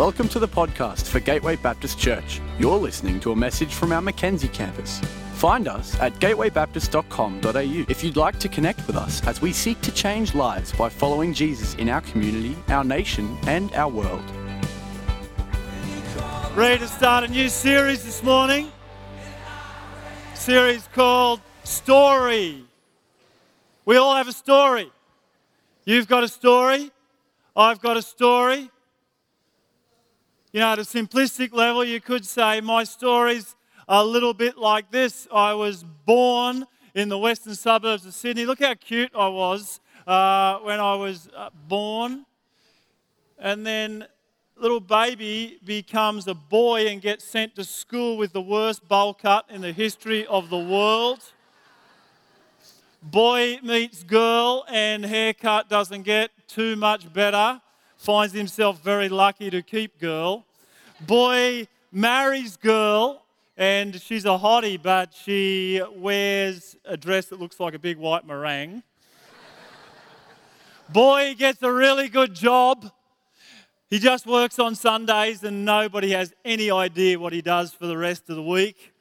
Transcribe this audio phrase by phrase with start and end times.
[0.00, 2.40] Welcome to the podcast for Gateway Baptist Church.
[2.58, 4.98] You're listening to a message from our Mackenzie campus.
[5.34, 9.92] Find us at gatewaybaptist.com.au if you'd like to connect with us as we seek to
[9.92, 14.24] change lives by following Jesus in our community, our nation, and our world.
[16.54, 18.72] Ready to start a new series this morning?
[20.32, 22.64] Series called Story.
[23.84, 24.90] We all have a story.
[25.84, 26.90] You've got a story.
[27.54, 28.70] I've got a story.
[30.52, 33.54] You know, at a simplistic level, you could say my story's
[33.86, 35.28] a little bit like this.
[35.32, 38.46] I was born in the western suburbs of Sydney.
[38.46, 39.78] Look how cute I was
[40.08, 42.26] uh, when I was uh, born.
[43.38, 44.06] And then
[44.56, 49.44] little baby becomes a boy and gets sent to school with the worst bowl cut
[49.50, 51.20] in the history of the world.
[53.04, 57.60] Boy meets girl and haircut doesn't get too much better
[58.00, 60.46] finds himself very lucky to keep girl.
[61.02, 63.26] Boy marries girl,
[63.58, 68.26] and she's a hottie, but she wears a dress that looks like a big white
[68.26, 68.82] meringue.
[70.88, 72.90] Boy gets a really good job.
[73.90, 77.98] He just works on Sundays, and nobody has any idea what he does for the
[77.98, 78.94] rest of the week.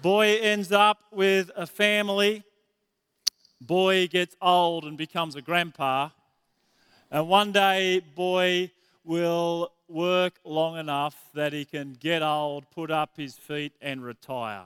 [0.00, 2.44] Boy ends up with a family.
[3.60, 6.08] Boy gets old and becomes a grandpa.
[7.14, 8.70] And one day, boy
[9.04, 14.64] will work long enough that he can get old, put up his feet, and retire.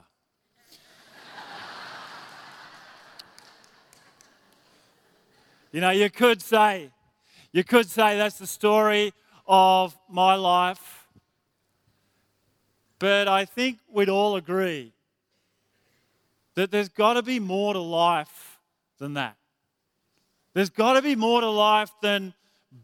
[5.71, 6.89] you know, you could say,
[7.51, 9.13] you could say that's the story
[9.47, 11.05] of my life.
[12.97, 14.91] But I think we'd all agree
[16.55, 18.57] that there's got to be more to life
[18.97, 19.35] than that.
[20.55, 22.33] There's got to be more to life than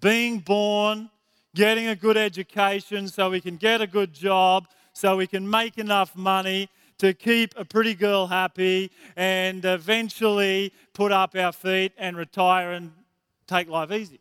[0.01, 1.09] being born,
[1.53, 5.77] getting a good education so we can get a good job, so we can make
[5.77, 12.15] enough money to keep a pretty girl happy and eventually put up our feet and
[12.15, 12.91] retire and
[13.47, 14.19] take life easy.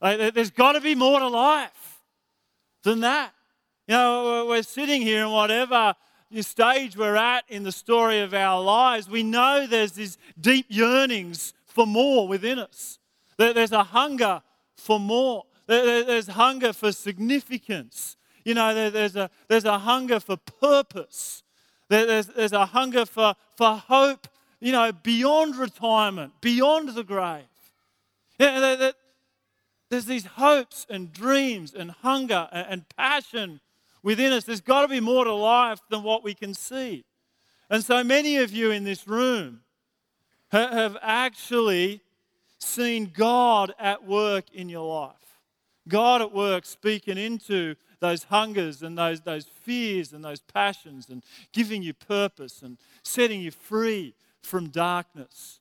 [0.00, 2.00] There's got to be more to life
[2.82, 3.32] than that.
[3.86, 5.94] You know, we're sitting here and whatever
[6.40, 11.54] stage we're at in the story of our lives, we know there's these deep yearnings
[11.66, 12.98] for more within us.
[13.38, 14.42] There's a hunger
[14.78, 15.44] for more.
[15.66, 18.16] There's hunger for significance.
[18.44, 21.42] You know, there's a, there's a hunger for purpose.
[21.88, 24.28] There's, there's a hunger for, for hope,
[24.60, 27.44] you know, beyond retirement, beyond the grave.
[28.38, 28.92] Yeah,
[29.90, 33.60] There's these hopes and dreams and hunger and passion
[34.02, 34.44] within us.
[34.44, 37.04] There's got to be more to life than what we can see.
[37.68, 39.60] And so many of you in this room
[40.50, 42.00] have actually
[42.68, 45.14] seen God at work in your life.
[45.88, 51.24] God at work speaking into those hungers and those, those fears and those passions and
[51.52, 55.60] giving you purpose and setting you free from darkness.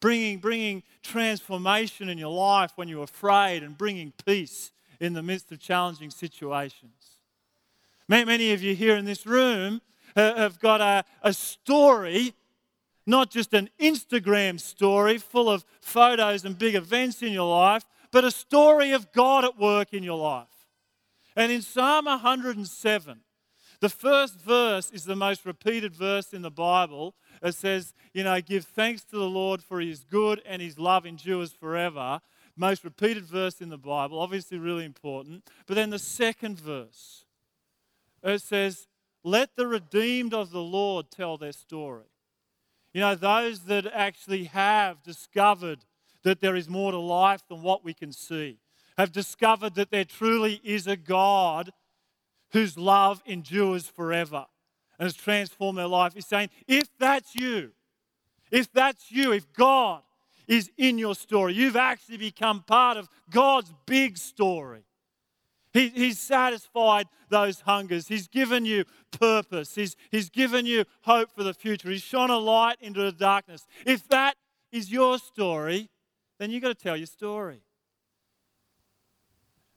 [0.00, 4.70] Bringing, bringing transformation in your life when you're afraid and bringing peace
[5.00, 7.18] in the midst of challenging situations.
[8.08, 9.80] Many of you here in this room
[10.14, 12.34] have got a, a story
[13.08, 18.22] not just an Instagram story full of photos and big events in your life, but
[18.22, 20.66] a story of God at work in your life.
[21.34, 23.20] And in Psalm 107,
[23.80, 27.14] the first verse is the most repeated verse in the Bible.
[27.42, 31.06] It says, you know, give thanks to the Lord for his good and his love
[31.06, 32.20] endures forever.
[32.56, 35.44] Most repeated verse in the Bible, obviously really important.
[35.66, 37.24] But then the second verse,
[38.22, 38.86] it says,
[39.24, 42.04] let the redeemed of the Lord tell their story.
[42.92, 45.80] You know, those that actually have discovered
[46.22, 48.58] that there is more to life than what we can see,
[48.96, 51.72] have discovered that there truly is a God
[52.52, 54.46] whose love endures forever
[54.98, 57.72] and has transformed their life, is saying, if that's you,
[58.50, 60.02] if that's you, if God
[60.48, 64.82] is in your story, you've actually become part of God's big story.
[65.78, 68.08] He, he's satisfied those hungers.
[68.08, 69.76] He's given you purpose.
[69.76, 71.88] He's, he's given you hope for the future.
[71.88, 73.64] He's shone a light into the darkness.
[73.86, 74.34] If that
[74.72, 75.88] is your story,
[76.40, 77.62] then you've got to tell your story.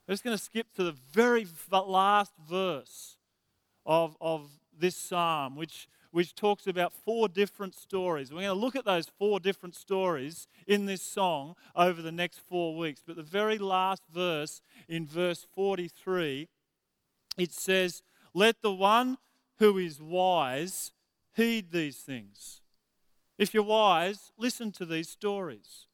[0.08, 3.18] I'm just going to skip to the very last verse
[3.86, 8.32] of, of this psalm, which which talks about four different stories.
[8.32, 12.40] We're going to look at those four different stories in this song over the next
[12.40, 13.02] four weeks.
[13.06, 16.50] But the very last verse, in verse 43,
[17.38, 18.04] it says,
[18.34, 19.18] Let the one
[19.60, 20.92] who is wise
[21.34, 22.62] heed these things.
[23.38, 25.88] If you're wise, listen to these stories.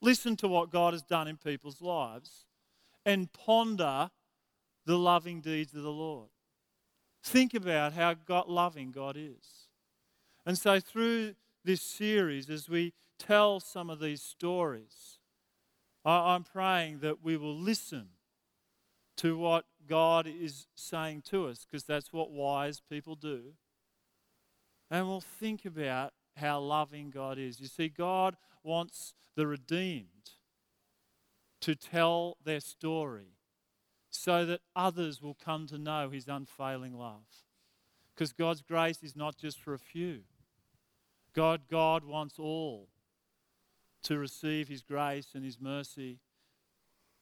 [0.00, 2.44] Listen to what God has done in people's lives
[3.04, 4.10] and ponder
[4.84, 6.30] the loving deeds of the Lord.
[7.22, 9.68] Think about how God, loving God is.
[10.44, 11.34] And so, through
[11.64, 15.18] this series, as we tell some of these stories,
[16.04, 18.08] I, I'm praying that we will listen
[19.18, 23.52] to what God is saying to us, because that's what wise people do.
[24.90, 27.60] And we'll think about how loving God is.
[27.60, 30.32] You see, God wants the redeemed
[31.60, 33.36] to tell their story
[34.14, 37.24] so that others will come to know his unfailing love.
[38.14, 40.20] Because God's grace is not just for a few.
[41.34, 42.88] God, God wants all
[44.02, 46.18] to receive his grace and his mercy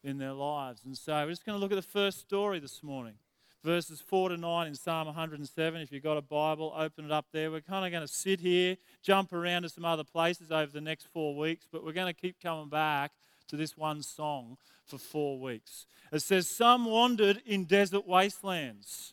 [0.02, 0.82] in their lives.
[0.84, 3.14] And so we're just going to look at the first story this morning.
[3.62, 5.80] Verses 4 to 9 in Psalm 107.
[5.82, 7.50] If you've got a Bible, open it up there.
[7.50, 10.80] We're kind of going to sit here, jump around to some other places over the
[10.80, 13.12] next four weeks, but we're going to keep coming back
[13.50, 14.56] to this one song
[14.86, 15.86] for four weeks.
[16.12, 19.12] It says, Some wandered in desert wastelands,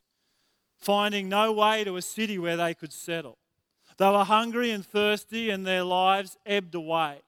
[0.78, 3.38] finding no way to a city where they could settle.
[3.98, 7.22] They were hungry and thirsty, and their lives ebbed away.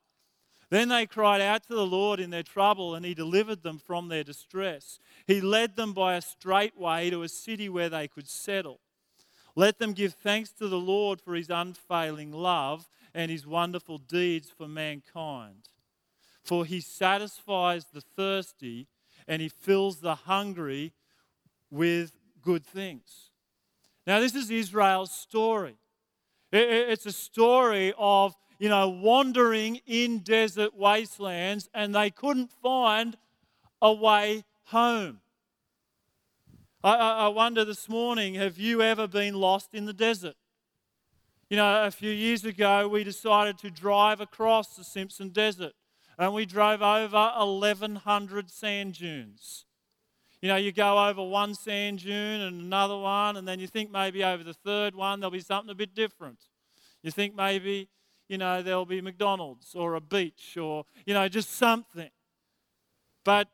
[0.69, 4.07] Then they cried out to the Lord in their trouble, and He delivered them from
[4.07, 4.99] their distress.
[5.25, 8.79] He led them by a straight way to a city where they could settle.
[9.55, 14.51] Let them give thanks to the Lord for His unfailing love and His wonderful deeds
[14.55, 15.68] for mankind.
[16.43, 18.87] For He satisfies the thirsty,
[19.27, 20.93] and He fills the hungry
[21.69, 23.29] with good things.
[24.07, 25.75] Now, this is Israel's story.
[26.51, 33.17] It's a story of you know, wandering in desert wastelands and they couldn't find
[33.81, 35.21] a way home.
[36.83, 40.35] I, I, wonder this morning have you ever been lost in the desert?
[41.49, 45.73] You know, a few years ago, we decided to drive across the Simpson Desert
[46.19, 49.65] and we drove over 1,100 sand dunes.
[50.39, 53.89] You know, you go over one sand dune and another one, and then you think
[53.89, 56.37] maybe over the third one there'll be something a bit different.
[57.01, 57.89] You think maybe
[58.29, 62.11] you know, there'll be McDonald's or a beach or, you know, just something.
[63.25, 63.47] But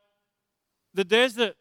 [0.94, 1.56] the desert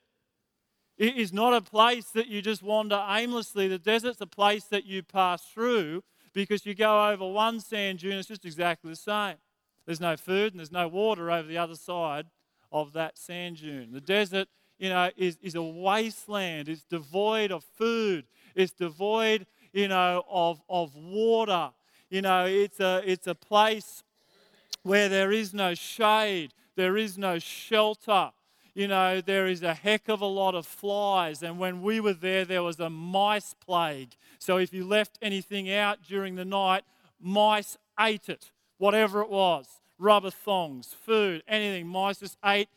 [0.98, 3.68] is not a place that you just wander aimlessly.
[3.68, 6.04] The desert's a place that you pass through
[6.34, 9.36] because you go over one sand dune, it's just exactly the same.
[9.86, 12.28] There's no food and there's no water over the other side
[12.72, 13.92] of that sand dune.
[13.92, 14.48] The desert,
[14.78, 16.68] you know, is, is a wasteland.
[16.68, 18.26] It's devoid of food.
[18.56, 21.72] It's devoid, you know, of, of water.
[22.10, 24.04] You know, it's a, it's a place
[24.84, 28.32] where there is no shade, there is no shelter.
[28.76, 31.42] You know, there is a heck of a lot of flies.
[31.42, 34.16] And when we were there, there was a mice plague.
[34.38, 36.84] So if you left anything out during the night,
[37.22, 39.68] mice ate it, whatever it was
[39.98, 41.88] rubber thongs, food, anything.
[41.88, 42.70] Mice just ate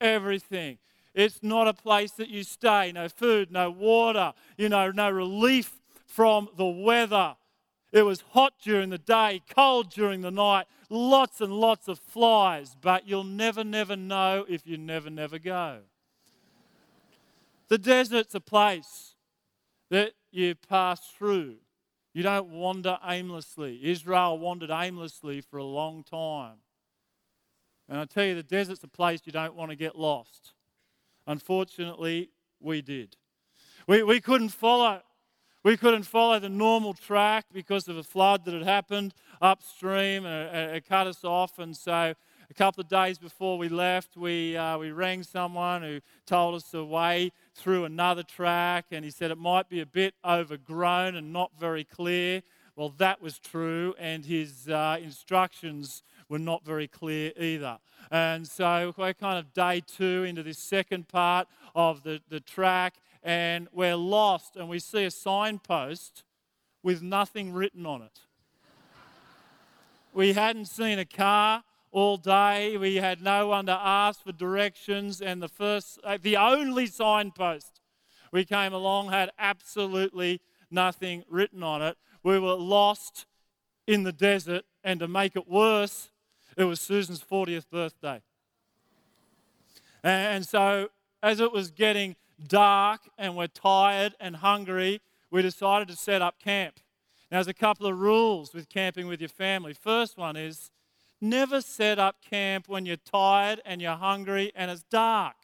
[0.00, 0.78] everything.
[1.14, 2.90] It's not a place that you stay.
[2.92, 7.36] No food, no water, you know, no relief from the weather.
[7.92, 12.74] It was hot during the day, cold during the night, lots and lots of flies,
[12.80, 15.78] but you'll never, never know if you never, never go.
[17.68, 19.14] The desert's a place
[19.90, 21.56] that you pass through.
[22.14, 23.80] You don't wander aimlessly.
[23.82, 26.58] Israel wandered aimlessly for a long time.
[27.88, 30.54] And I tell you, the desert's a place you don't want to get lost.
[31.26, 32.30] Unfortunately,
[32.60, 33.16] we did.
[33.86, 35.02] We, we couldn't follow
[35.64, 40.76] we couldn't follow the normal track because of a flood that had happened upstream and
[40.76, 41.58] it cut us off.
[41.58, 42.12] And so
[42.54, 46.62] a couple of days before we left, we, uh, we rang someone who told us
[46.64, 51.32] the way through another track, and he said it might be a bit overgrown and
[51.32, 52.42] not very clear.
[52.76, 57.78] Well, that was true, and his uh, instructions were not very clear either.
[58.12, 62.94] And so we're kind of day two into this second part of the, the track,
[63.24, 66.22] and we're lost and we see a signpost
[66.84, 68.20] with nothing written on it.
[70.12, 72.76] we hadn't seen a car all day.
[72.76, 77.80] We had no one to ask for directions, and the first, uh, the only signpost
[78.32, 80.40] we came along had absolutely
[80.72, 81.96] nothing written on it.
[82.24, 83.26] We were lost
[83.86, 86.10] in the desert, and to make it worse,
[86.56, 88.20] it was Susan's 40th birthday.
[90.02, 90.88] And so,
[91.22, 96.40] as it was getting dark and we're tired and hungry, we decided to set up
[96.40, 96.80] camp.
[97.30, 99.74] Now, there's a couple of rules with camping with your family.
[99.74, 100.72] First one is
[101.24, 105.34] never set up camp when you're tired and you're hungry and it's dark.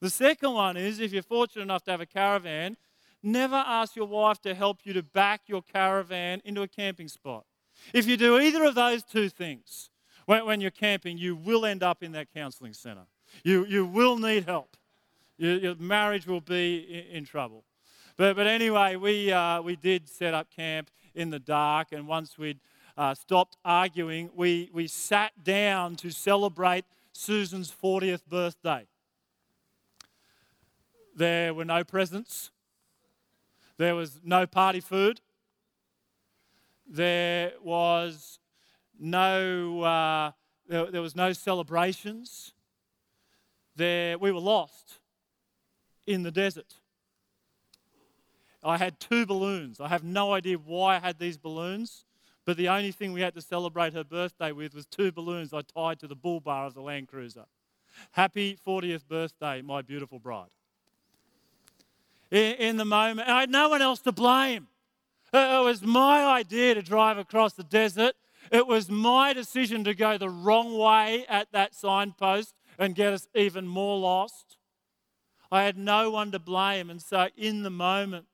[0.00, 2.76] The second one is if you're fortunate enough to have a caravan,
[3.22, 7.44] never ask your wife to help you to back your caravan into a camping spot.
[7.92, 9.90] If you do either of those two things
[10.26, 13.06] when, when you're camping, you will end up in that counseling center.
[13.44, 14.76] You, you will need help.
[15.36, 17.64] your, your marriage will be in, in, trouble.
[18.16, 22.38] But, but anyway, we, uh, we did set up camp in the dark, and once
[22.38, 22.60] we'd
[22.96, 28.86] uh, stopped arguing, we, we sat down to celebrate Susan's 40th birthday.
[31.14, 32.50] There were no presents,
[33.76, 35.20] there was no party food,
[36.86, 38.38] there was
[38.98, 40.32] no, uh,
[40.68, 42.52] there, there was no celebrations.
[43.74, 44.98] There, we were lost
[46.06, 46.74] in the desert.
[48.62, 49.80] I had two balloons.
[49.80, 52.04] I have no idea why I had these balloons,
[52.44, 55.62] but the only thing we had to celebrate her birthday with was two balloons I
[55.62, 57.44] tied to the bull bar of the Land Cruiser.
[58.12, 60.50] Happy 40th birthday, my beautiful bride.
[62.30, 64.68] In, the moment, I had no one else to blame.
[65.34, 68.14] Uh, it was my idea to drive across the desert.
[68.50, 73.28] It was my decision to go the wrong way at that signpost and get us
[73.34, 74.56] even more lost.
[75.50, 76.88] I had no one to blame.
[76.88, 78.24] And so, in the moment,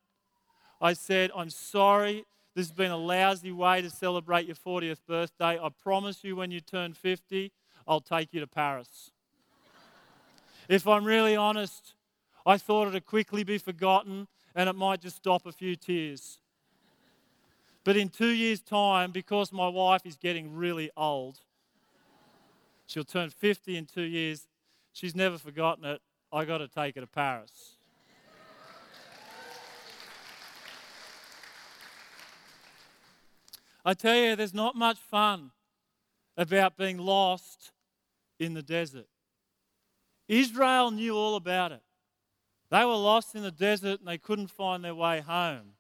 [0.81, 2.25] I said, I'm sorry.
[2.59, 5.61] This has been a lousy way to celebrate your 40th birthday.
[5.63, 7.53] I promise you, when you turn 50,
[7.87, 9.13] I'll take you to Paris.
[10.69, 11.95] if I'm really honest,
[12.45, 16.41] I thought it'd quickly be forgotten and it might just stop a few tears.
[17.85, 21.39] But in two years' time, because my wife is getting really old,
[22.87, 24.49] she'll turn 50 in two years.
[24.93, 26.01] She's never forgotten it.
[26.33, 27.78] I got to take her to Paris.
[33.89, 35.51] I tell you, there's not much fun
[36.37, 37.73] about being lost
[38.39, 39.07] in the desert.
[40.29, 41.81] Israel knew all about it.
[42.71, 45.71] They were lost in the desert and they couldn't find their way home.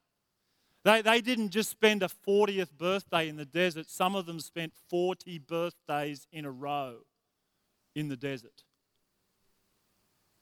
[0.86, 4.72] They, they didn't just spend a 40th birthday in the desert, some of them spent
[4.88, 7.00] 40 birthdays in a row
[7.94, 8.64] in the desert.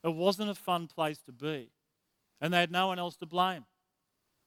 [0.05, 1.73] It wasn't a fun place to be.
[2.41, 3.65] And they had no one else to blame.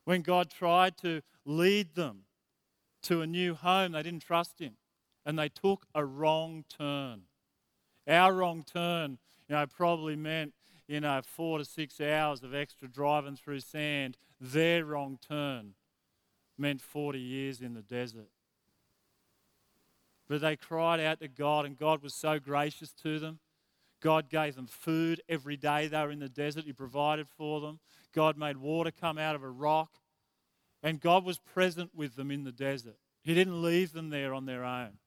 [0.06, 2.22] When God tried to lead them
[3.03, 4.74] to a new home, they didn't trust Him.
[5.25, 7.24] And they took a wrong turn.
[8.08, 10.53] Our wrong turn, you know, probably meant,
[10.88, 14.18] you know, four to six hours of extra driving through sand.
[14.41, 15.74] Their wrong turn
[16.58, 18.29] meant 40 years in the desert.
[20.27, 23.39] But they cried out to God, and God was so gracious to them.
[24.01, 26.65] God gave them food every day they were in the desert.
[26.65, 27.79] He provided for them.
[28.13, 29.99] God made water come out of a rock.
[30.81, 32.95] And God was present with them in the desert.
[33.24, 34.98] He didn't leave them there on their own.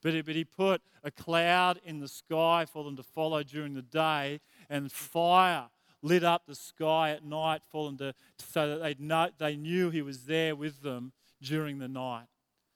[0.00, 3.74] But he, but he put a cloud in the sky for them to follow during
[3.74, 5.66] the day, and fire
[6.02, 9.90] lit up the sky at night for them to, so that they'd know, they knew
[9.90, 12.26] He was there with them during the night.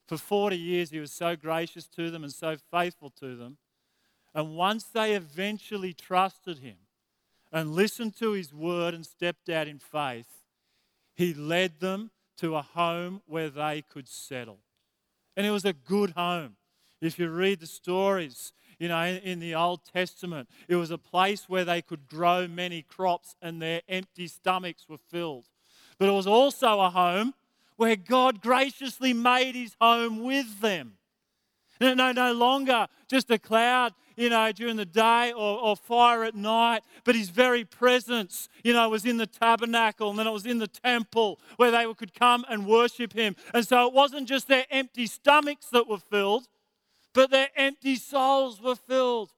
[0.08, 3.58] For 40 years, He was so gracious to them and so faithful to them
[4.34, 6.76] and once they eventually trusted him
[7.52, 10.28] and listened to his word and stepped out in faith,
[11.14, 14.58] he led them to a home where they could settle.
[15.36, 16.56] And it was a good home.
[17.00, 21.48] If you read the stories, you know, in, the Old Testament, it was a place
[21.48, 25.48] where they could grow many crops and their empty stomachs were filled.
[25.98, 27.34] But it was also a home
[27.76, 30.94] where God graciously made his home with them.
[31.82, 36.24] No, no, no longer just a cloud you know, during the day or, or fire
[36.24, 40.32] at night, but his very presence, you know, was in the tabernacle and then it
[40.32, 43.34] was in the temple where they could come and worship him.
[43.54, 46.46] And so it wasn't just their empty stomachs that were filled,
[47.14, 49.32] but their empty souls were filled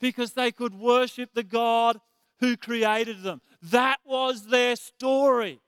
[0.00, 2.00] because they could worship the God
[2.40, 3.40] who created them.
[3.62, 5.60] That was their story.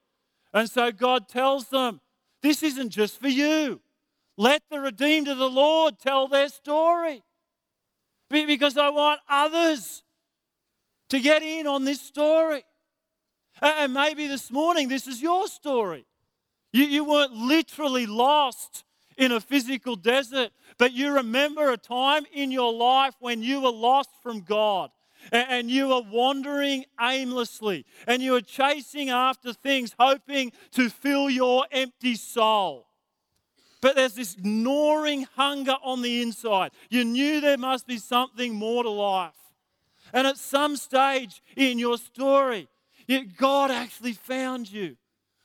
[0.53, 2.01] And so God tells them,
[2.43, 3.81] This isn't just for you.
[4.39, 7.25] Let the redeemed of the Lord tell their story
[8.31, 10.05] because I want others
[11.09, 12.63] to get in on this story.
[13.61, 16.07] And maybe this morning, this is your story.
[16.73, 18.85] You, you weren't literally lost
[19.17, 23.73] in a physical desert, but you remember a time in your life when you were
[23.73, 24.91] lost from God
[25.33, 31.67] and you were wandering aimlessly and you were chasing after things, hoping to fill your
[31.73, 32.88] empty soul.
[33.81, 36.73] But there's this gnawing hunger on the inside.
[36.91, 39.33] You knew there must be something more to life.
[40.13, 42.69] And at some stage in your story,
[43.37, 44.97] God actually found you.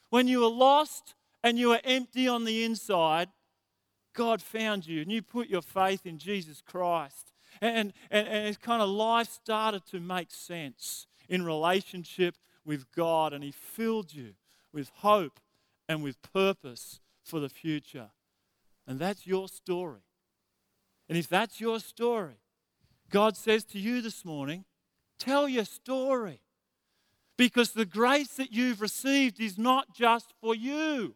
[0.10, 3.30] When you were lost and you were empty on the inside,
[4.13, 7.34] God found you and you put your faith in Jesus Christ.
[7.62, 12.36] And, and, and it's kind of life started to make sense in relationship
[12.66, 14.34] with God, and He filled you
[14.72, 15.40] with hope
[15.88, 18.10] and with purpose for the future.
[18.88, 20.02] And that's your story.
[21.10, 22.36] And if that's your story,
[23.10, 24.66] God says to you this morning,
[25.20, 26.42] tell your story.
[27.38, 31.16] Because the grace that you've received is not just for you,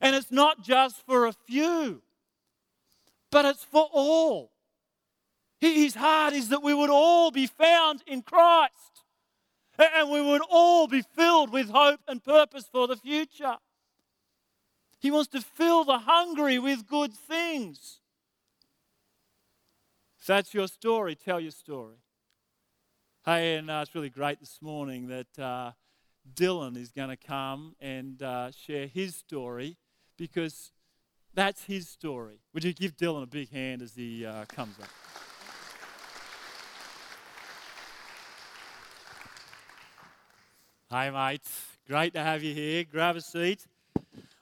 [0.00, 2.02] and it's not just for a few,
[3.30, 4.50] but it's for all.
[5.60, 8.94] His heart is that we would all be found in Christ
[9.78, 13.56] and we would all be filled with hope and purpose for the future.
[15.04, 18.00] He wants to fill the hungry with good things.
[20.18, 21.96] If that's your story, tell your story.
[23.26, 25.72] Hey, and uh, it's really great this morning that uh,
[26.34, 29.76] Dylan is going to come and uh, share his story
[30.16, 30.72] because
[31.34, 32.40] that's his story.
[32.54, 34.88] Would you give Dylan a big hand as he uh, comes up?
[40.88, 41.46] Hey, mate.
[41.86, 42.84] Great to have you here.
[42.84, 43.66] Grab a seat.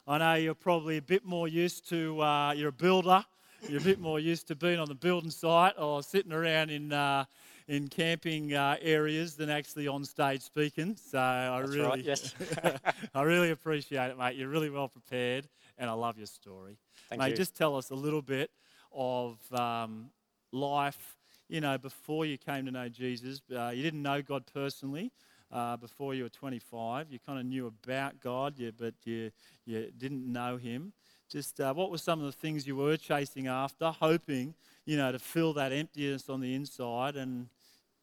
[0.05, 3.23] I know you're probably a bit more used to, uh, you're a builder.
[3.69, 6.91] You're a bit more used to being on the building site or sitting around in,
[6.91, 7.23] uh,
[7.69, 10.97] in camping uh, areas than actually on stage speaking.
[10.97, 12.35] So I That's really, right, yes.
[13.15, 14.35] I really appreciate it, mate.
[14.35, 16.77] You're really well prepared, and I love your story.
[17.07, 17.37] Thank mate, you.
[17.37, 18.51] just tell us a little bit
[18.91, 20.09] of um,
[20.51, 21.15] life.
[21.47, 25.13] You know, before you came to know Jesus, uh, you didn't know God personally
[25.53, 27.11] uh, before you were 25.
[27.11, 29.31] You kind of knew about God, yeah, but you,
[29.65, 30.91] you didn't know Him.
[31.29, 34.55] Just uh, what were some of the things you were chasing after, hoping,
[34.85, 37.47] you know, to fill that emptiness on the inside, and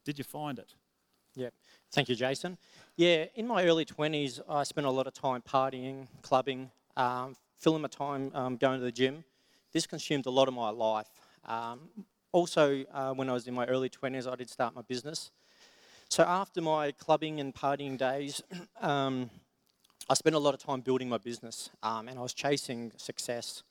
[0.04, 0.74] did you find it?
[1.34, 1.50] Yeah.
[1.92, 2.56] Thank you, Jason.
[2.96, 7.82] Yeah, in my early 20s, I spent a lot of time partying, clubbing, um, filling
[7.82, 9.24] my time um, going to the gym.
[9.72, 11.06] This consumed a lot of my life.
[11.44, 11.80] Um,
[12.32, 15.30] also, uh, when I was in my early 20s, I did start my business.
[16.10, 18.42] So after my clubbing and partying days,
[18.80, 19.30] um,
[20.08, 23.62] I spent a lot of time building my business, um, and I was chasing success.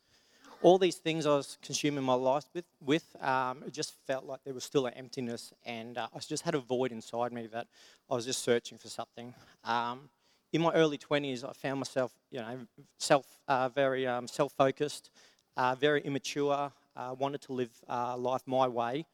[0.62, 4.40] All these things I was consuming my life with, with um, it just felt like
[4.46, 7.68] there was still an emptiness, and uh, I just had a void inside me that
[8.10, 9.34] I was just searching for something.
[9.66, 10.10] Um,
[10.54, 12.60] in my early 20s, I found myself, you know,
[13.00, 15.10] self, uh, very um, self-focused,
[15.58, 19.06] uh, very immature, uh, wanted to live uh, life my way,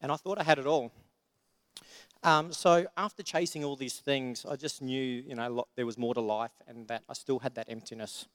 [0.00, 0.92] and I thought I had it all.
[2.22, 6.14] Um, so after chasing all these things, I just knew, you know, there was more
[6.14, 8.26] to life, and that I still had that emptiness.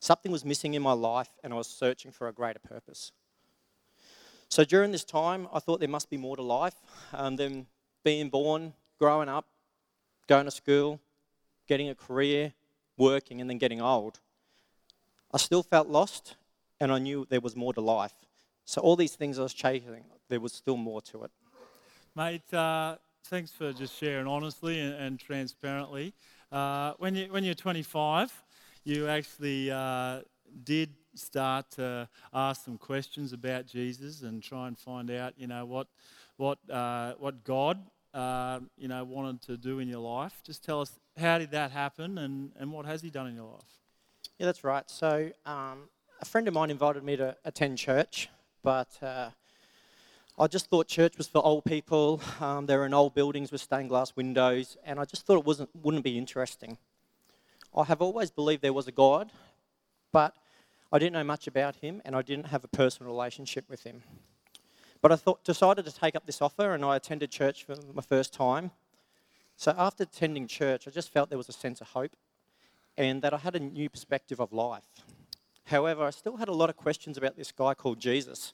[0.00, 3.12] Something was missing in my life, and I was searching for a greater purpose.
[4.48, 6.76] So during this time, I thought there must be more to life
[7.12, 7.66] um, than
[8.04, 9.46] being born, growing up,
[10.26, 11.00] going to school,
[11.66, 12.52] getting a career,
[12.96, 14.20] working, and then getting old.
[15.32, 16.36] I still felt lost,
[16.80, 18.14] and I knew there was more to life.
[18.64, 21.30] So all these things I was chasing, there was still more to it.
[22.16, 26.14] Mate, uh, thanks for just sharing honestly and, and transparently.
[26.52, 28.44] Uh, when, you, when you're 25,
[28.84, 30.20] you actually uh,
[30.62, 35.66] did start to ask some questions about Jesus and try and find out, you know,
[35.66, 35.88] what,
[36.36, 37.80] what, uh, what God,
[38.12, 40.40] uh, you know, wanted to do in your life.
[40.44, 43.50] Just tell us, how did that happen and, and what has he done in your
[43.50, 43.80] life?
[44.38, 44.88] Yeah, that's right.
[44.88, 45.88] So, um,
[46.20, 48.28] a friend of mine invited me to attend church,
[48.62, 49.30] but uh,
[50.36, 52.20] I just thought church was for old people.
[52.40, 55.44] Um, they were in old buildings with stained glass windows, and I just thought it
[55.44, 56.76] wasn't, wouldn't be interesting.
[57.76, 59.30] I have always believed there was a God,
[60.10, 60.34] but
[60.90, 64.02] I didn't know much about him, and I didn't have a personal relationship with him.
[65.00, 68.02] But I thought, decided to take up this offer, and I attended church for my
[68.02, 68.72] first time.
[69.56, 72.16] So after attending church, I just felt there was a sense of hope
[72.96, 74.82] and that I had a new perspective of life.
[75.66, 78.52] However, I still had a lot of questions about this guy called Jesus.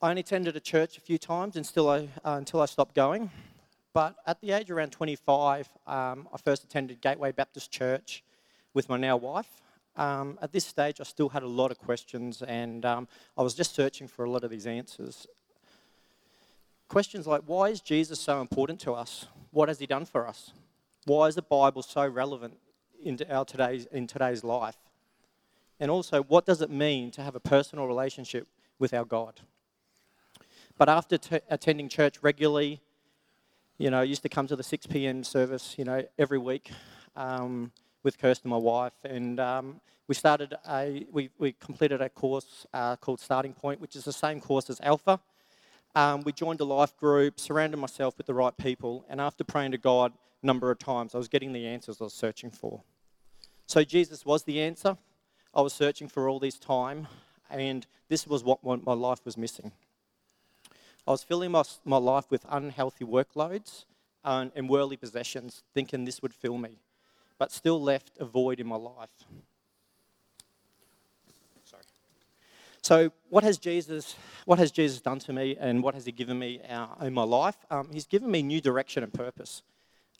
[0.00, 2.94] I only attended a church a few times and still I, uh, until I stopped
[2.94, 3.30] going.
[3.92, 8.22] But at the age around 25, um, I first attended Gateway Baptist Church
[8.74, 9.60] with my now wife.
[9.96, 13.54] Um, at this stage, I still had a lot of questions and um, I was
[13.54, 15.26] just searching for a lot of these answers.
[16.86, 19.26] Questions like why is Jesus so important to us?
[19.50, 20.52] What has he done for us?
[21.06, 22.56] Why is the Bible so relevant
[23.02, 24.76] in our today's, in today's life?
[25.80, 28.46] And also, what does it mean to have a personal relationship
[28.78, 29.40] with our God?
[30.78, 32.80] But after t- attending church regularly,
[33.78, 35.24] you know, I used to come to the 6 p.m.
[35.24, 36.70] service, you know, every week
[37.16, 37.72] um,
[38.04, 42.94] with Kirsten, my wife, and um, we started a, we, we completed a course uh,
[42.94, 45.18] called Starting Point, which is the same course as Alpha.
[45.96, 49.72] Um, we joined a life group, surrounded myself with the right people, and after praying
[49.72, 50.12] to God
[50.42, 52.82] a number of times, I was getting the answers I was searching for.
[53.66, 54.96] So Jesus was the answer.
[55.52, 57.08] I was searching for all this time,
[57.50, 59.72] and this was what my my life was missing.
[61.08, 63.86] I was filling my, my life with unhealthy workloads
[64.22, 66.80] and, and worldly possessions, thinking this would fill me,
[67.38, 69.08] but still left a void in my life.
[71.64, 71.82] Sorry.
[72.82, 76.38] So, what has Jesus, what has Jesus done to me, and what has He given
[76.38, 77.56] me uh, in my life?
[77.70, 79.62] Um, he's given me new direction and purpose.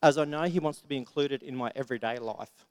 [0.03, 2.64] as I know He wants to be included in my everyday life.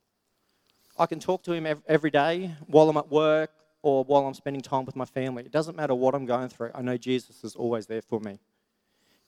[0.97, 3.51] I can talk to Him every day while I'm at work
[3.87, 5.43] or while I'm spending time with my family.
[5.45, 8.37] It doesn't matter what I'm going through, I know Jesus is always there for me.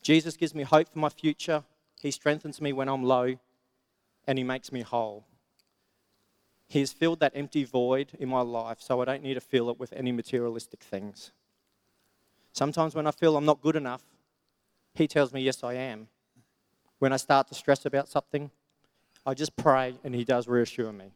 [0.02, 1.64] Jesus gives me hope for my future,
[2.02, 3.38] He strengthens me when I'm low,
[4.28, 5.26] and He makes me whole.
[6.68, 9.70] He has filled that empty void in my life so I don't need to fill
[9.70, 11.32] it with any materialistic things.
[12.52, 14.04] Sometimes when I feel I'm not good enough,
[14.94, 16.10] He tells me, Yes, I am.
[16.98, 18.52] When I start to stress about something,
[19.26, 21.14] I just pray and He does reassure me.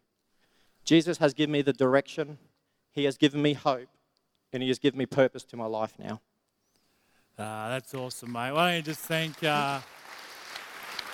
[0.86, 2.38] Jesus has given me the direction,
[2.94, 3.90] He has given me hope,
[4.54, 6.22] and He has given me purpose to my life now.
[7.38, 8.52] Uh, that's awesome, mate.
[8.52, 9.80] Why don't you just thank, uh,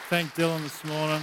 [0.10, 1.22] thank Dylan this morning?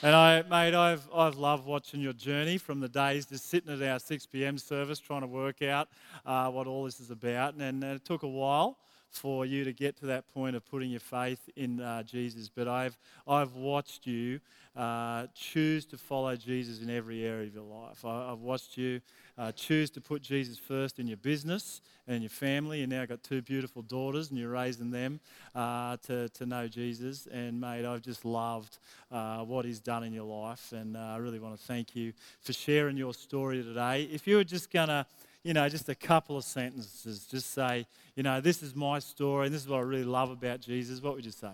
[0.00, 3.82] And I, mate, I've, I've loved watching your journey from the days just sitting at
[3.82, 4.56] our 6 p.m.
[4.56, 5.88] service trying to work out
[6.24, 7.54] uh, what all this is about.
[7.54, 8.78] And, and, it took a while
[9.10, 12.48] for you to get to that point of putting your faith in uh, Jesus.
[12.48, 14.40] But I've, I've watched you
[14.76, 18.04] uh, choose to follow Jesus in every area of your life.
[18.04, 19.00] I, have watched you
[19.36, 22.80] uh, choose to put Jesus first in your business and your family.
[22.80, 25.18] You now got two beautiful daughters, and you're raising them
[25.54, 27.26] uh, to, to know Jesus.
[27.32, 28.78] And mate, I've just loved
[29.10, 32.12] uh, what He's done in your life, and uh, I really want to thank you
[32.40, 34.04] for sharing your story today.
[34.04, 35.06] If you were just gonna
[35.44, 37.86] you know, just a couple of sentences, just say,
[38.18, 41.00] you know, this is my story and this is what I really love about Jesus,
[41.00, 41.52] what would you say?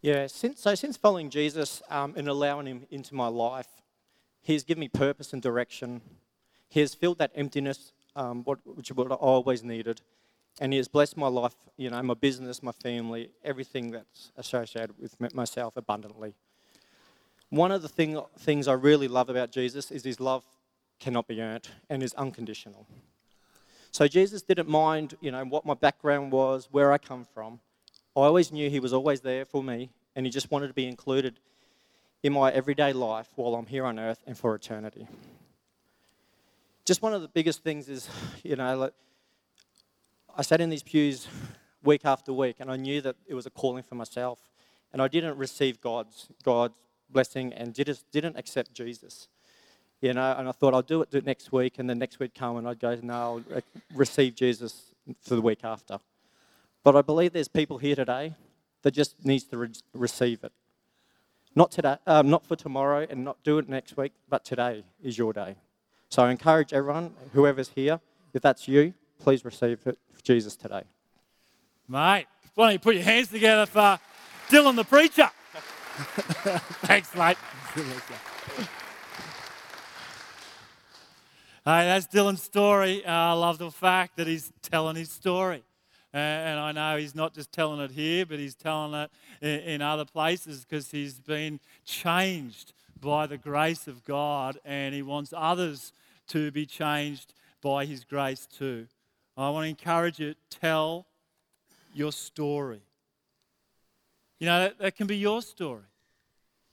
[0.00, 3.66] Yeah, since, so since following Jesus um, and allowing him into my life,
[4.42, 6.00] he's given me purpose and direction.
[6.68, 10.02] He has filled that emptiness, um, what, which what I always needed.
[10.60, 14.94] And he has blessed my life, you know, my business, my family, everything that's associated
[15.00, 16.34] with myself abundantly.
[17.50, 20.44] One of the thing, things I really love about Jesus is his love
[21.00, 22.86] cannot be earned and is unconditional.
[23.92, 27.60] So Jesus didn't mind, you know, what my background was, where I come from.
[28.16, 30.86] I always knew He was always there for me, and He just wanted to be
[30.86, 31.38] included
[32.22, 35.06] in my everyday life while I'm here on earth and for eternity.
[36.86, 38.08] Just one of the biggest things is,
[38.42, 38.94] you know, like,
[40.34, 41.28] I sat in these pews
[41.84, 44.38] week after week, and I knew that it was a calling for myself,
[44.94, 46.74] and I didn't receive God's God's
[47.10, 49.28] blessing and didn't didn't accept Jesus.
[50.02, 52.56] You know, and I thought I'll do it next week, and then next week come,
[52.56, 53.62] and I'd go, no, I'll
[53.94, 56.00] receive Jesus for the week after.
[56.82, 58.34] But I believe there's people here today
[58.82, 60.50] that just needs to re- receive it.
[61.54, 65.16] Not today, um, not for tomorrow, and not do it next week, but today is
[65.16, 65.54] your day.
[66.08, 68.00] So I encourage everyone, whoever's here,
[68.34, 70.82] if that's you, please receive it for Jesus today.
[71.86, 74.00] Mate, why don't you put your hands together for
[74.48, 75.30] Dylan the preacher?
[76.82, 77.36] Thanks, mate.
[81.64, 83.06] Hey, that's Dylan's story.
[83.06, 85.62] Uh, I love the fact that he's telling his story.
[86.12, 89.08] And I know he's not just telling it here, but he's telling
[89.40, 95.02] it in other places because he's been changed by the grace of God and he
[95.02, 95.92] wants others
[96.30, 98.88] to be changed by his grace too.
[99.36, 101.06] I want to encourage you tell
[101.94, 102.82] your story.
[104.40, 105.84] You know, that, that can be your story.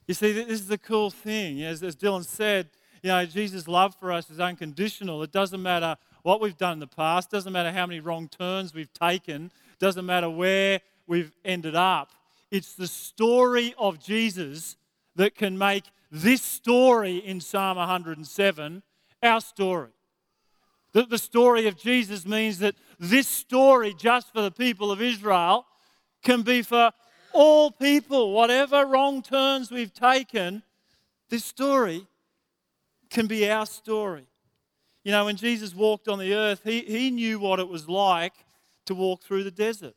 [0.08, 1.62] You see, this is the cool thing.
[1.62, 2.72] As, as Dylan said,
[3.02, 5.24] you know, Jesus' love for us is unconditional.
[5.24, 8.74] It doesn't matter what we've done in the past, doesn't matter how many wrong turns
[8.74, 12.12] we've taken, doesn't matter where we've ended up.
[12.52, 14.76] It's the story of Jesus
[15.16, 18.84] that can make this story in Psalm 107
[19.22, 19.90] our story.
[20.92, 25.66] The, the story of Jesus means that this story, just for the people of Israel,
[26.24, 26.92] can be for
[27.32, 28.34] all people.
[28.34, 30.64] Whatever wrong turns we've taken,
[31.30, 32.08] this story
[33.10, 34.26] can be our story.
[35.04, 38.34] You know, when Jesus walked on the earth, he, he knew what it was like
[38.86, 39.96] to walk through the desert.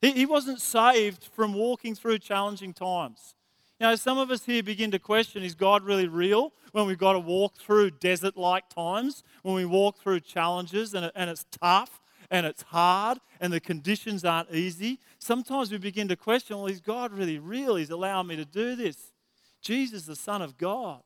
[0.00, 3.34] He, he wasn't saved from walking through challenging times.
[3.80, 6.98] You know, some of us here begin to question is God really real when we've
[6.98, 11.46] got to walk through desert like times, when we walk through challenges and, and it's
[11.60, 15.00] tough and it's hard and the conditions aren't easy.
[15.18, 17.76] Sometimes we begin to question well, is God really real?
[17.76, 19.12] He's allowing me to do this.
[19.60, 21.02] Jesus, the Son of God,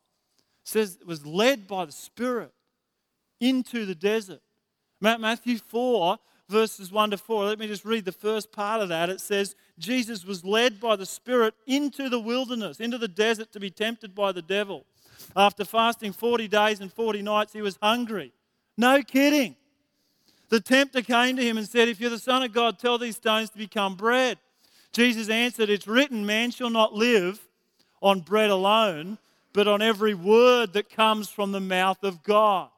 [0.66, 2.52] says it was led by the Spirit
[3.40, 4.40] into the desert.
[5.00, 7.44] Matthew 4, verses 1 to 4.
[7.44, 9.08] Let me just read the first part of that.
[9.08, 13.60] It says, Jesus was led by the Spirit into the wilderness, into the desert to
[13.60, 14.84] be tempted by the devil.
[15.36, 18.32] After fasting 40 days and 40 nights, he was hungry.
[18.76, 19.54] No kidding.
[20.48, 23.16] The tempter came to him and said, If you're the Son of God, tell these
[23.16, 24.38] stones to become bread.
[24.92, 27.40] Jesus answered, It's written, man shall not live
[28.00, 29.18] on bread alone,
[29.56, 32.68] but on every word that comes from the mouth of God.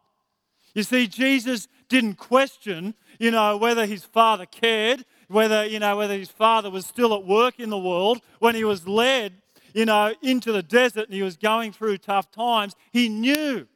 [0.74, 5.04] You see, Jesus didn't question, you know, whether his father cared.
[5.26, 8.62] whether, you know, whether his father was still at work in the world, when he
[8.62, 9.32] was led,
[9.74, 13.66] you know, into the desert and he was going through tough times, he knew.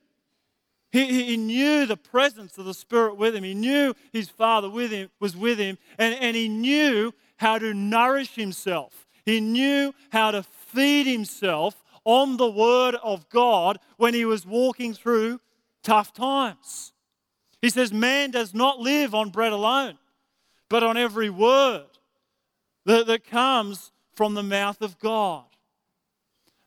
[0.93, 3.43] He, he knew the presence of the Spirit with him.
[3.43, 7.75] He knew his father with him, was with him, and, and he knew how to
[7.75, 9.09] nourish himself.
[9.27, 14.95] He knew how to feed himself on the Word of God when he was walking
[14.95, 15.41] through
[15.83, 16.93] tough times.
[17.61, 19.99] He says, Man does not live on bread alone,
[20.69, 21.87] but on every word
[22.85, 25.45] that, that comes from the mouth of God.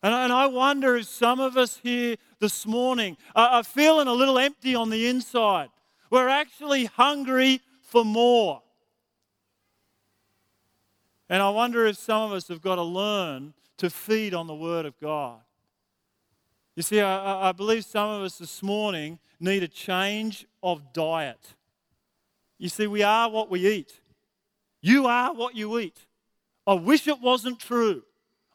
[0.01, 4.13] And, and I wonder if some of us here this morning are, are feeling a
[4.13, 5.69] little empty on the inside.
[6.09, 8.61] We're actually hungry for more.
[11.27, 14.55] And I wonder if some of us have got to learn to feed on the
[14.55, 15.39] Word of God.
[16.75, 21.55] You see, I, I, believe some of us this morning need a change of diet.
[22.57, 23.93] You see, we are what we eat.
[24.81, 26.05] You are what you eat.
[26.67, 28.03] I wish it wasn't true.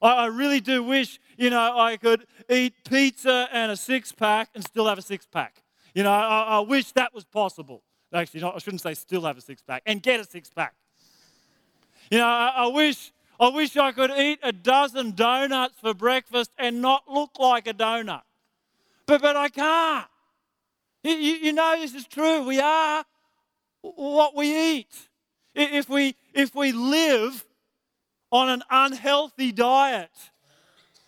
[0.02, 4.50] I, I really do wish, you know, I could eat pizza and a six pack
[4.54, 5.62] and still have a six pack.
[5.94, 7.83] You know, I, I wish that was possible.
[8.12, 10.74] Actually, I shouldn't say still have a six pack and get a six pack.
[12.11, 16.50] You know, I, I wish I wish I could eat a dozen donuts for breakfast
[16.59, 18.20] and not look like a donut.
[19.07, 20.07] But, but I can't.
[21.03, 22.42] You, you know this is true.
[22.44, 23.03] We are
[23.81, 25.09] what we eat.
[25.55, 27.46] If we, if we live
[28.31, 30.11] on an unhealthy diet,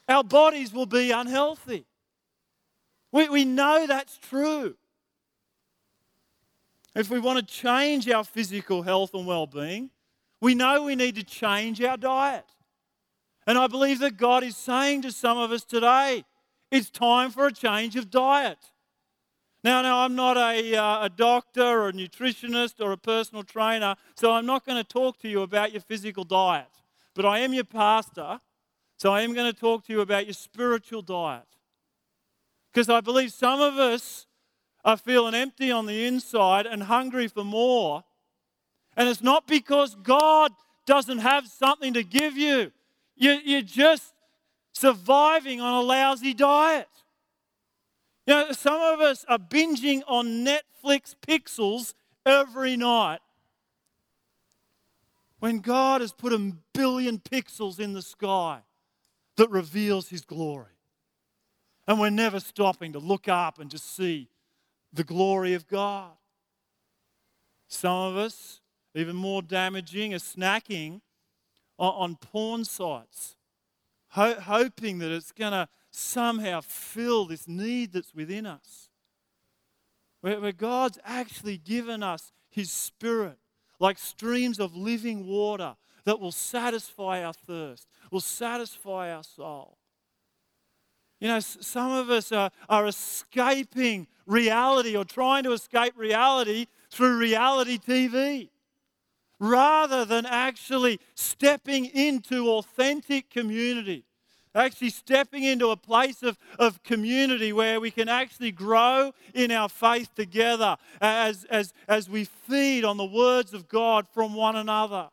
[0.09, 1.85] our bodies will be unhealthy.
[3.13, 4.75] We, we know that's true.
[6.95, 9.91] If we want to change our physical health and well being,
[10.43, 12.45] we know we need to change our diet.
[13.47, 16.25] And I believe that God is saying to some of us today,
[16.71, 18.59] it's time for a change of diet.
[19.63, 23.95] Now, now I'm not a, uh, a doctor or a nutritionist or a personal trainer,
[24.17, 26.67] so I'm not going to talk to you about your physical diet.
[27.15, 28.41] But I am your pastor,
[28.99, 31.47] so I am going to talk to you about your spiritual diet.
[32.73, 34.27] Because I believe some of us
[34.85, 38.03] are feeling empty on the inside and hungry for more
[38.97, 40.53] and it's not because God
[40.87, 42.73] doesn't have something to give you,
[43.17, 44.13] you're just
[44.73, 46.89] surviving on a lousy diet.
[48.27, 53.21] You know, some of us are binging on Netflix pixels every night
[55.41, 58.61] when God has put a billion pixels in the sky
[59.37, 60.67] that reveals His glory.
[61.89, 64.29] And we're never stopping to look up and to see
[64.93, 66.13] the glory of God.
[67.67, 68.61] Some of us
[68.95, 71.01] even more damaging, is snacking
[71.79, 73.37] on, porn sites,
[74.11, 78.89] ho- hoping that it's going to somehow fill this need that's within us.
[80.21, 83.39] Where, where God's actually given us His Spirit
[83.81, 85.75] like streams of living water
[86.05, 89.77] that will satisfy our thirst, will satisfy our soul.
[91.21, 97.19] You know, some of us are, are escaping reality or trying to escape reality through
[97.19, 98.51] reality TV
[99.43, 104.05] rather than actually stepping into authentic community.
[104.55, 109.69] Actually, stepping into a place of, of community where we can actually grow in our
[109.69, 115.09] faith together as, as, as we feed on the words of God from one another.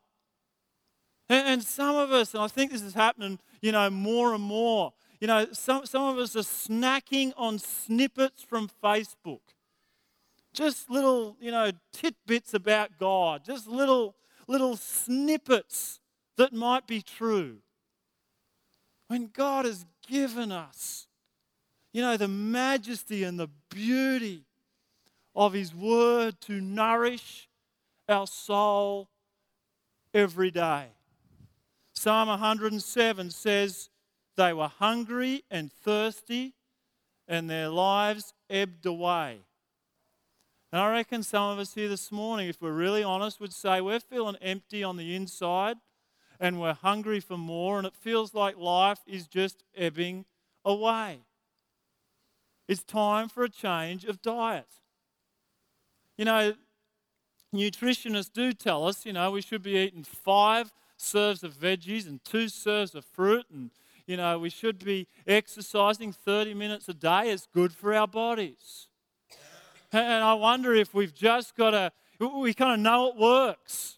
[1.27, 4.43] And, and some of us, and I think this is happening, you know, more and
[4.43, 9.39] more, you know, some, some of us are snacking on snippets from Facebook
[10.59, 14.13] just little, you know, tidbits about God, just little,
[14.45, 16.01] little snippets
[16.35, 17.59] that might be true.
[19.07, 21.07] When God has given us,
[21.93, 24.43] you know, the majesty and the beauty
[25.33, 27.47] of His Word to nourish
[28.09, 29.07] our soul
[30.13, 30.87] every day.
[31.93, 33.89] Psalm 107 says,
[34.35, 36.53] They were hungry and thirsty,
[37.29, 39.39] and their lives ebbed away.
[40.71, 43.81] And I reckon some of us here this morning, if we're really honest, would say
[43.81, 45.77] we're feeling empty on the inside
[46.39, 50.25] and we're hungry for more, and it feels like life is just ebbing
[50.63, 51.19] away.
[52.67, 54.67] It's time for a change of diet.
[56.17, 56.53] You know,
[57.53, 62.23] nutritionists do tell us, you know, we should be eating five serves of veggies and
[62.23, 63.71] two serves of fruit, and,
[64.05, 67.31] you know, we should be exercising 30 minutes a day.
[67.31, 68.88] It's good for our bodies.
[69.91, 73.97] And I wonder if we've just got to, we kind of know it works.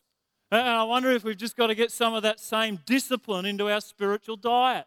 [0.49, 3.69] And I wonder if we've just got to get some of that same discipline into
[3.69, 4.85] our spiritual diet.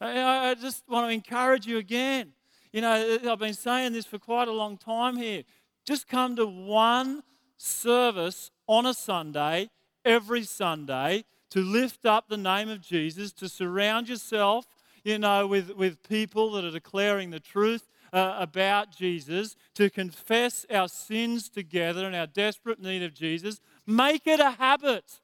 [0.00, 2.32] I just want to encourage you again.
[2.72, 5.42] You know, I've been saying this for quite a long time here.
[5.84, 7.22] Just come to one
[7.56, 9.68] service on a Sunday,
[10.04, 14.66] every Sunday, to lift up the name of Jesus, to surround yourself,
[15.04, 20.66] you know, with, with people that are declaring the truth uh, about Jesus, to confess
[20.72, 23.60] our sins together and our desperate need of Jesus.
[23.86, 25.20] Make it a habit.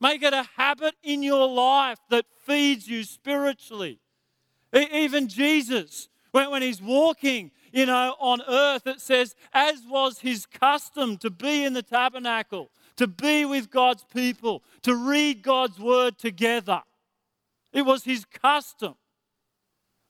[0.00, 4.00] Make it a habit in your life that feeds you spiritually.
[4.74, 10.18] E- even Jesus, when, when he's walking, you know, on earth, it says, as was
[10.18, 15.78] his custom to be in the tabernacle, to be with God's people, to read God's
[15.78, 16.82] word together.
[17.72, 18.96] It was his custom.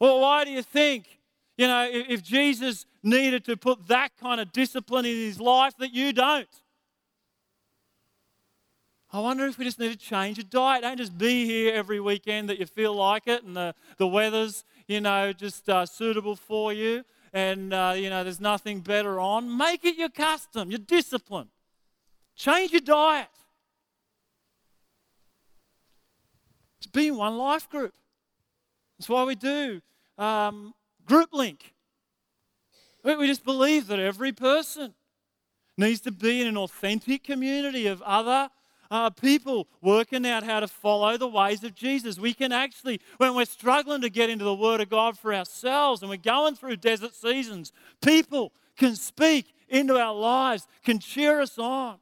[0.01, 1.21] Well, why do you think,
[1.63, 5.95] you know, if Jesus needed to put that kind of discipline in his life that
[5.95, 6.49] you don't?
[9.13, 10.83] I wonder if we just need to change your diet.
[10.83, 14.65] Don't just be here every weekend that you feel like it and the, the weather's,
[14.89, 19.57] you know, just uh, suitable for you and, uh, you know, there's nothing better on.
[19.57, 21.47] Make it your custom, your discipline.
[22.35, 23.29] Change your diet.
[26.79, 27.95] It's being one life group.
[28.99, 29.81] That's why we do
[30.19, 30.75] um,
[31.07, 31.75] group link.
[33.05, 34.95] We just believe that every person
[35.77, 38.49] needs to be in an authentic community of other
[38.91, 42.19] uh, people working out how to follow the ways of Jesus.
[42.19, 46.03] We can actually, when we're struggling to get into the Word of God for ourselves
[46.03, 51.59] and we're going through desert seasons, people can speak into our lives, can cheer us
[51.59, 51.97] on.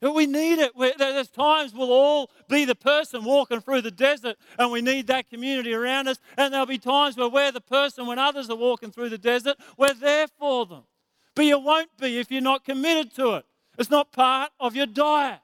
[0.00, 0.72] We need it.
[0.96, 5.28] There's times we'll all be the person walking through the desert and we need that
[5.28, 6.18] community around us.
[6.36, 9.56] And there'll be times where we're the person when others are walking through the desert,
[9.76, 10.84] we're there for them.
[11.34, 13.44] But you won't be if you're not committed to it.
[13.76, 15.40] It's not part of your diet.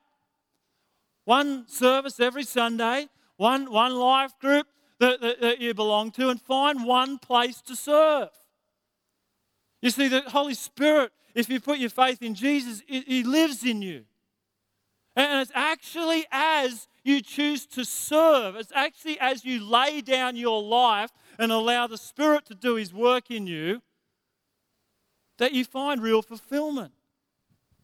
[1.24, 4.66] One service every Sunday, one, one life group
[5.00, 8.30] that, that, that you belong to, and find one place to serve.
[9.80, 13.82] You see, the Holy Spirit, if you put your faith in Jesus, He lives in
[13.82, 14.04] you.
[15.16, 20.62] And it's actually as you choose to serve, it's actually as you lay down your
[20.62, 23.83] life and allow the Spirit to do His work in you
[25.38, 26.92] that you find real fulfillment.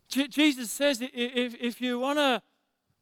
[0.08, 2.42] Jesus says if, if you want to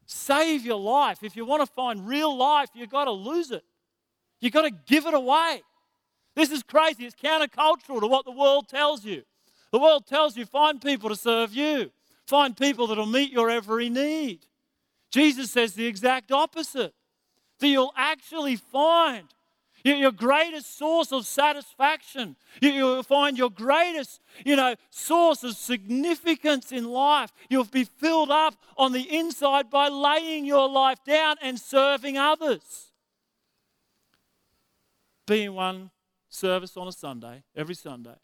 [0.04, 3.64] save your life, if you want to find real life, you've got to lose it.
[4.40, 5.62] You've got to give it away.
[6.34, 7.04] This is crazy.
[7.04, 9.22] It's countercultural to what the world tells you.
[9.72, 11.90] The world tells you find people to serve you,
[12.28, 14.46] find people that will meet your every need.
[15.10, 16.94] Jesus says the exact opposite
[17.60, 19.24] that you'll actually find
[19.84, 22.36] your greatest source of satisfaction.
[22.60, 27.32] You'll find your greatest, you know, source of significance in life.
[27.48, 32.92] You'll be filled up on the inside by laying your life down and serving others.
[35.26, 35.90] Be in one
[36.28, 38.16] service on a Sunday, every Sunday.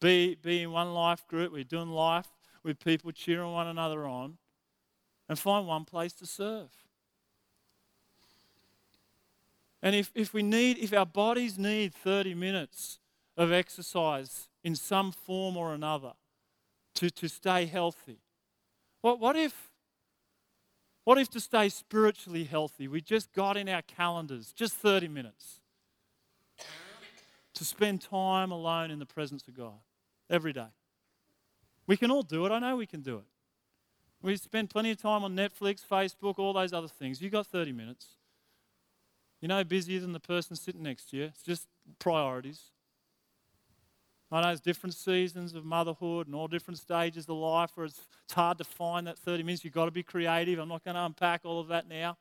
[0.00, 1.52] Be, be in one life group.
[1.52, 2.28] We're doing life
[2.64, 4.38] with people cheering one another on.
[5.28, 6.68] And find one place to serve.
[9.82, 12.98] And if, if we need, if our bodies need 30 minutes
[13.36, 16.12] of exercise in some form or another
[16.94, 18.18] to, to stay healthy,
[19.00, 19.70] what, what if
[21.04, 25.60] what if to stay spiritually healthy, we just got in our calendars just 30 minutes
[27.52, 29.80] to spend time alone in the presence of God
[30.30, 30.68] every day?
[31.86, 32.52] We can all do it.
[32.52, 33.24] I know we can do it.
[34.22, 37.20] We spend plenty of time on Netflix, Facebook, all those other things.
[37.20, 38.06] You got 30 minutes.
[39.40, 41.24] You're no busier than the person sitting next to you.
[41.24, 41.66] It's just
[41.98, 42.70] priorities.
[44.32, 48.00] I know there's different seasons of motherhood and all different stages of life where it's,
[48.24, 49.62] it's hard to find that 30 minutes.
[49.62, 50.58] You've got to be creative.
[50.58, 52.16] I'm not going to unpack all of that now.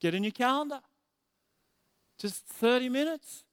[0.00, 0.80] Get in your calendar.
[2.18, 3.44] Just 30 minutes.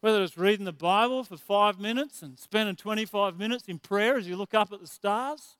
[0.00, 4.28] Whether it's reading the Bible for five minutes and spending 25 minutes in prayer as
[4.28, 5.56] you look up at the stars,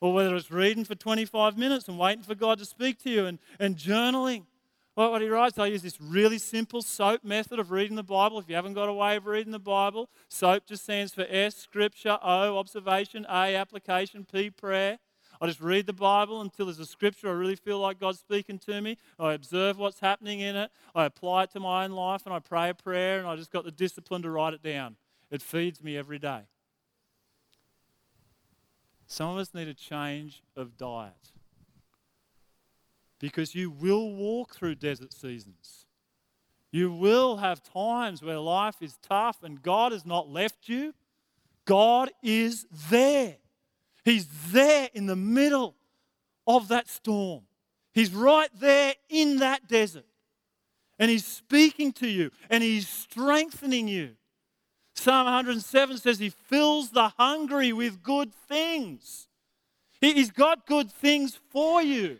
[0.00, 3.26] or whether it's reading for 25 minutes and waiting for God to speak to you
[3.26, 4.44] and, and journaling
[4.96, 8.38] well, what he writes, I use this really simple SOAP method of reading the Bible.
[8.38, 11.56] If you haven't got a way of reading the Bible, SOAP just stands for S,
[11.56, 15.00] Scripture, O, Observation, A, Application, P, Prayer.
[15.40, 18.58] I just read the Bible until there's a scripture I really feel like God's speaking
[18.60, 18.98] to me.
[19.18, 20.70] I observe what's happening in it.
[20.94, 23.50] I apply it to my own life and I pray a prayer and I just
[23.50, 24.96] got the discipline to write it down.
[25.30, 26.42] It feeds me every day.
[29.06, 31.32] Some of us need a change of diet
[33.18, 35.86] because you will walk through desert seasons.
[36.70, 40.94] You will have times where life is tough and God has not left you.
[41.64, 43.36] God is there.
[44.04, 45.74] He's there in the middle
[46.46, 47.42] of that storm.
[47.92, 50.04] He's right there in that desert.
[50.98, 54.10] And He's speaking to you and He's strengthening you.
[54.94, 59.28] Psalm 107 says He fills the hungry with good things.
[60.00, 62.18] He's got good things for you.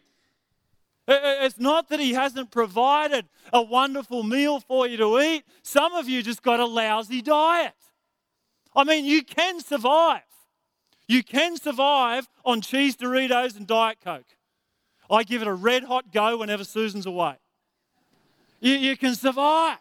[1.06, 5.44] It's not that He hasn't provided a wonderful meal for you to eat.
[5.62, 7.74] Some of you just got a lousy diet.
[8.74, 10.22] I mean, you can survive.
[11.06, 14.36] You can survive on cheese Doritos and Diet Coke.
[15.10, 17.36] I give it a red hot go whenever Susan's away.
[18.60, 19.78] You, you can survive.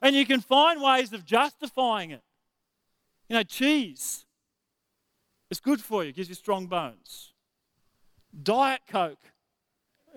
[0.00, 2.22] And you can find ways of justifying it.
[3.28, 4.26] You know, cheese,
[5.50, 7.32] it's good for you, gives you strong bones.
[8.42, 9.18] Diet Coke,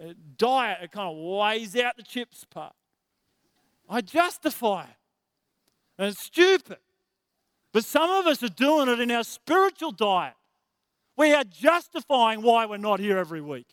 [0.01, 2.73] uh, diet, it kind of weighs out the chips part.
[3.89, 4.97] I justify it.
[5.97, 6.79] And it's stupid.
[7.71, 10.33] But some of us are doing it in our spiritual diet.
[11.18, 13.68] We are justifying why we're not here every week.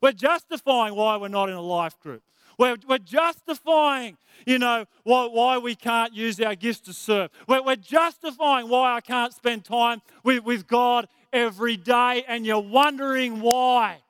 [0.00, 2.22] We're justifying why we're not in a life group.
[2.58, 7.30] We're, we're justifying, you know, why, why, we can't use our gifts to serve.
[7.48, 12.60] We're, we're justifying why I can't spend time with, with God every day, and you're
[12.60, 14.02] wondering why.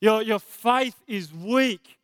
[0.00, 1.98] Your, your faith is weak,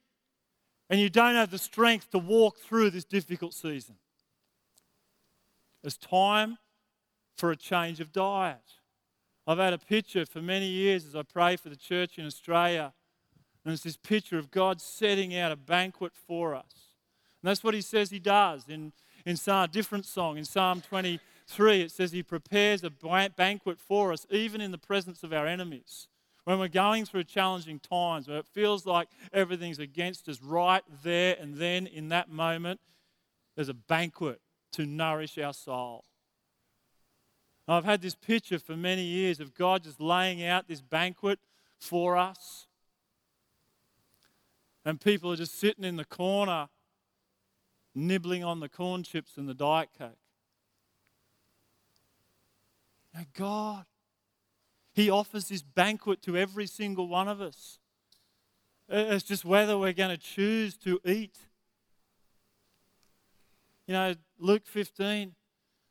[0.89, 3.97] and you don't have the strength to walk through this difficult season.
[5.85, 6.59] It's time
[7.37, 8.76] for a change of diet.
[9.47, 12.93] I've had a picture for many years as I pray for the church in Australia.
[13.65, 16.93] And it's this picture of God setting out a banquet for us.
[17.43, 18.93] And that's what he says he does in,
[19.25, 20.37] in a different song.
[20.37, 22.91] In Psalm 23, it says he prepares a
[23.37, 26.09] banquet for us, even in the presence of our enemies.
[26.45, 31.37] When we're going through challenging times, where it feels like everything's against us, right there
[31.41, 32.81] and then in that moment,
[33.57, 34.41] there's a banquet
[34.73, 36.05] to nourish our soul.
[37.69, 41.41] I've had this picture for many years of God just laying out this banquet
[41.79, 42.67] for us.
[44.85, 46.69] And people are just sitting in the corner,
[47.95, 50.19] nibbling on the corn chips and the Diet Coke.
[53.13, 53.85] Now, God,
[54.93, 57.81] He offers this banquet to every single one of us.
[58.89, 61.37] Uh, it's just whether we're going to choose to eat.
[63.89, 65.36] You know, Luke 15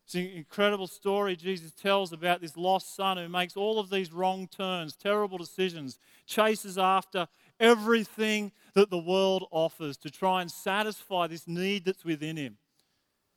[0.05, 4.13] it's an incredible story Jesus tells about this lost son who makes all of these
[4.13, 5.97] wrong turns, terrible decisions,
[6.27, 7.27] chases after
[7.59, 12.57] everything that the world offers to try and satisfy this need that's within him.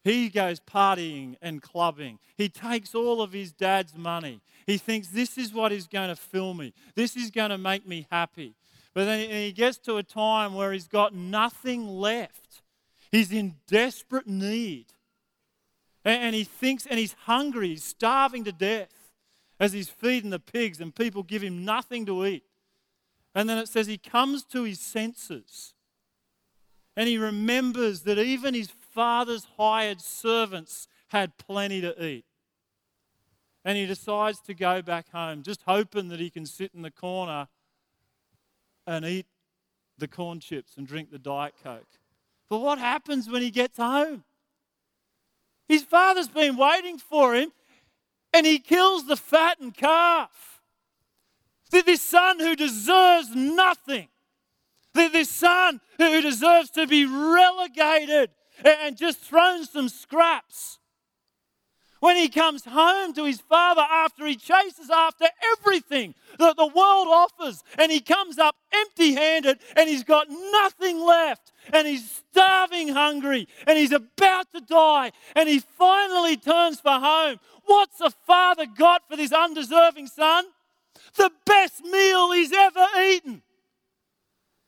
[0.04, 2.18] He goes partying and clubbing.
[2.36, 4.42] He takes all of his dad's money.
[4.66, 7.86] He thinks this is what is going to fill me, this is going to make
[7.86, 8.54] me happy.
[8.92, 12.62] But then he gets to a time where he's got nothing left.
[13.10, 14.86] He's in desperate need.
[16.09, 19.12] And he thinks, and he's hungry, he's starving to death
[19.61, 22.44] as he's feeding the pigs, and people give him nothing to eat.
[23.34, 25.74] And then it says he comes to his senses
[26.96, 32.24] and he remembers that even his father's hired servants had plenty to eat.
[33.64, 36.90] And he decides to go back home, just hoping that he can sit in the
[36.90, 37.46] corner
[38.84, 39.26] and eat
[39.96, 42.00] the corn chips and drink the Diet Coke.
[42.48, 44.24] But what happens when he gets home?
[45.68, 47.52] His father's been waiting for him
[48.32, 50.62] and he kills the fattened calf.
[51.70, 54.08] This son who deserves nothing.
[54.94, 58.30] This son who deserves to be relegated
[58.64, 60.77] and just thrown some scraps.
[62.01, 67.09] When he comes home to his father after he chases after everything that the world
[67.09, 72.88] offers, and he comes up empty handed and he's got nothing left, and he's starving
[72.88, 77.40] hungry, and he's about to die, and he finally turns for home.
[77.64, 80.44] What's the father got for this undeserving son?
[81.16, 83.42] The best meal he's ever eaten.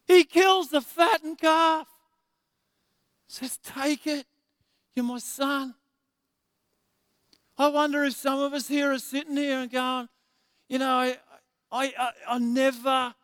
[0.07, 1.87] He kills the fattened calf,
[3.29, 4.27] says, Take it,
[4.97, 5.75] you're my son.
[7.61, 10.09] I wonder if some of us here are sitting here and going,
[10.71, 11.19] you know, I,
[11.71, 13.15] I, I, I'll never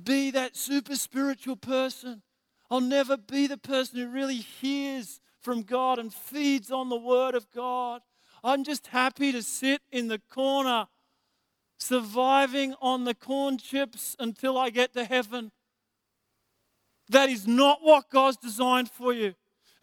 [0.00, 2.22] be that super spiritual person.
[2.70, 7.34] I'll never be the person who really hears from God and feeds on the Word
[7.34, 8.00] of God.
[8.44, 10.86] I'm just happy to sit in the corner,
[11.78, 15.50] surviving on the corn chips until I get to heaven.
[17.08, 19.34] That is not what God's designed for you.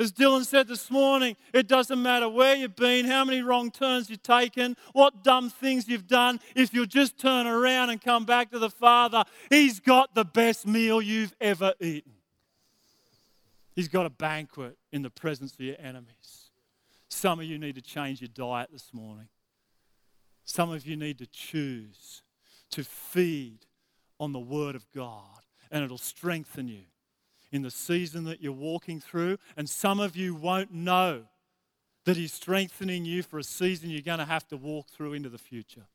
[0.03, 4.09] As Dylan said this morning, it doesn't matter where you've been, how many wrong turns
[4.09, 6.41] you've taken, what dumb things you've done.
[6.57, 10.67] If you'll just turn around and come back to the Father, He's got the best
[10.67, 12.11] meal you've ever eaten.
[13.77, 16.51] He's got a banquet in the presence of your enemies.
[17.07, 19.29] Some of you need to change your diet this morning.
[20.43, 22.23] Some of you need to choose
[22.71, 23.59] to feed
[24.19, 26.83] on the Word of God, and it'll strengthen you
[27.53, 29.37] in the season that you're walking through.
[29.55, 31.21] And some of you won't know
[32.03, 35.29] that He's strengthening you for a season you're going to have to walk through into
[35.29, 35.85] the future.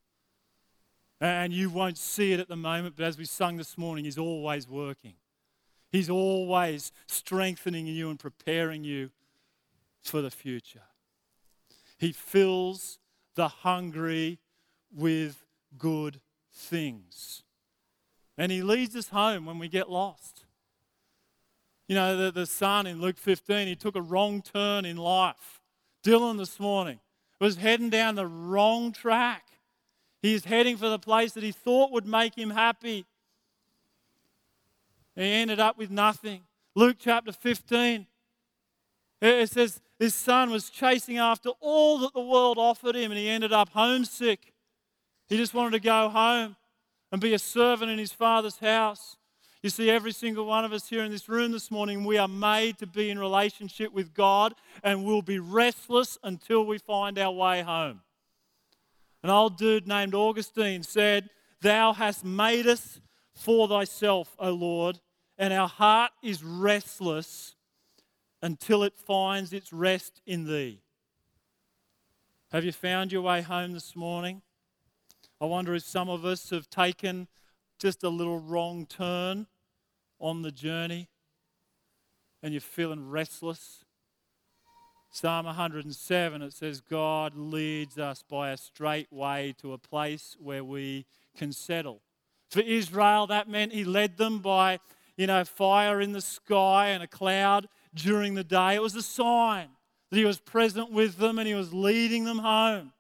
[1.21, 4.17] And you won't see it at the moment, but as we sung this morning, He's
[4.17, 5.15] always working.
[5.91, 9.11] He's always strengthening you and preparing you
[10.01, 10.83] for the future.
[11.99, 13.01] He fills
[13.35, 14.39] the hungry
[14.95, 15.45] with
[15.77, 16.21] good
[16.55, 17.43] things.
[18.37, 20.45] And He leads us home when we get lost.
[21.89, 25.61] You know, the, the son in Luke 15, he took a wrong turn in life.
[26.05, 27.01] Dylan this morning
[27.41, 29.45] was heading down the wrong track.
[30.21, 33.07] He's heading for the place that he thought would make him happy.
[35.17, 36.43] He ended up with nothing.
[36.75, 38.07] Luke chapter 15,
[39.21, 43.29] it says his son was chasing after all that the world offered him and he
[43.29, 44.53] ended up homesick.
[45.29, 46.57] He just wanted to go home
[47.11, 49.17] and be a servant in his father's house.
[49.63, 52.29] You see, every single one of us here in this room this morning, we are
[52.29, 54.55] made to be in relationship with God
[54.85, 58.03] and we'll be restless until we find our way home.
[59.25, 61.29] An old dude named Augustine said,
[61.61, 63.01] Thou hast made us
[63.35, 65.01] for thyself, O Lord,
[65.37, 67.57] and our heart is restless
[68.41, 70.83] until it finds its rest in thee.
[72.53, 74.41] Have you found your way home this morning?
[75.41, 77.27] I wonder if some of us have taken
[77.79, 79.47] just a little wrong turn
[80.21, 81.09] on the journey
[82.43, 83.85] and you're feeling restless.
[85.11, 90.63] Psalm 107, it says, God leads us by a straight way to a place where
[90.63, 91.07] we
[91.37, 92.03] can settle.
[92.51, 94.81] For Israel, that meant He led them by
[95.19, 98.77] you know, fire in the sky and a cloud during the day.
[98.77, 99.69] It was a sign
[100.11, 102.93] that he was present with them and he was leading them home.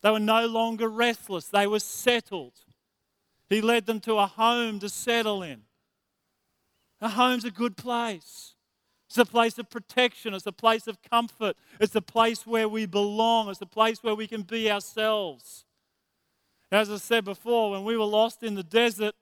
[0.00, 2.52] They were no longer restless, they were settled.
[3.48, 5.62] He led them to a home to settle in.
[7.00, 8.54] A home's a good place.
[9.08, 10.34] It's a place of protection.
[10.34, 11.56] It's a place of comfort.
[11.80, 13.48] It's a place where we belong.
[13.48, 15.64] It's a place where we can be ourselves.
[16.70, 19.14] As I said before, when we were lost in the desert,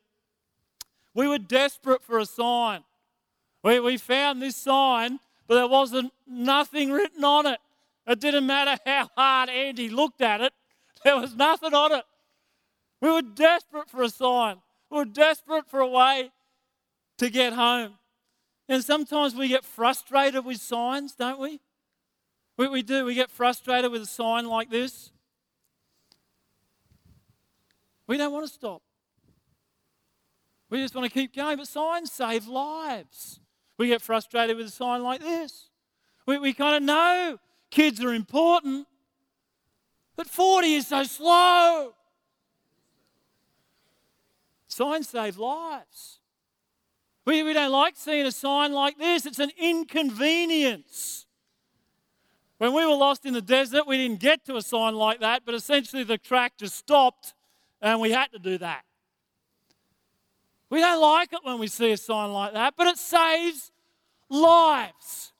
[1.14, 2.82] we were desperate for a sign.
[3.62, 7.60] We, we found this sign, but there wasn't nothing written on it.
[8.06, 10.52] It didn't matter how hard Andy looked at it,
[11.04, 12.04] there was nothing on it.
[13.00, 14.56] We were desperate for a sign.
[14.90, 16.30] We were desperate for a way
[17.18, 17.94] to get home.
[18.68, 21.60] And sometimes we get frustrated with signs, don't we?
[22.56, 23.04] We, we do.
[23.04, 25.10] We get frustrated with a sign like this.
[28.06, 28.82] We don't want to stop.
[30.70, 33.40] We just want to keep going, but signs save lives.
[33.78, 35.70] We get frustrated with a sign like this.
[36.26, 37.38] We, we kind of know
[37.70, 38.86] kids are important,
[40.16, 41.92] but 40 is so slow.
[44.76, 46.20] Signs save lives.
[47.24, 51.24] We, we don't like seeing a sign like this, it's an inconvenience.
[52.58, 55.44] When we were lost in the desert, we didn't get to a sign like that,
[55.46, 57.32] but essentially the track just stopped
[57.80, 58.82] and we had to do that.
[60.68, 63.72] We don't like it when we see a sign like that, but it saves
[64.28, 65.32] lives.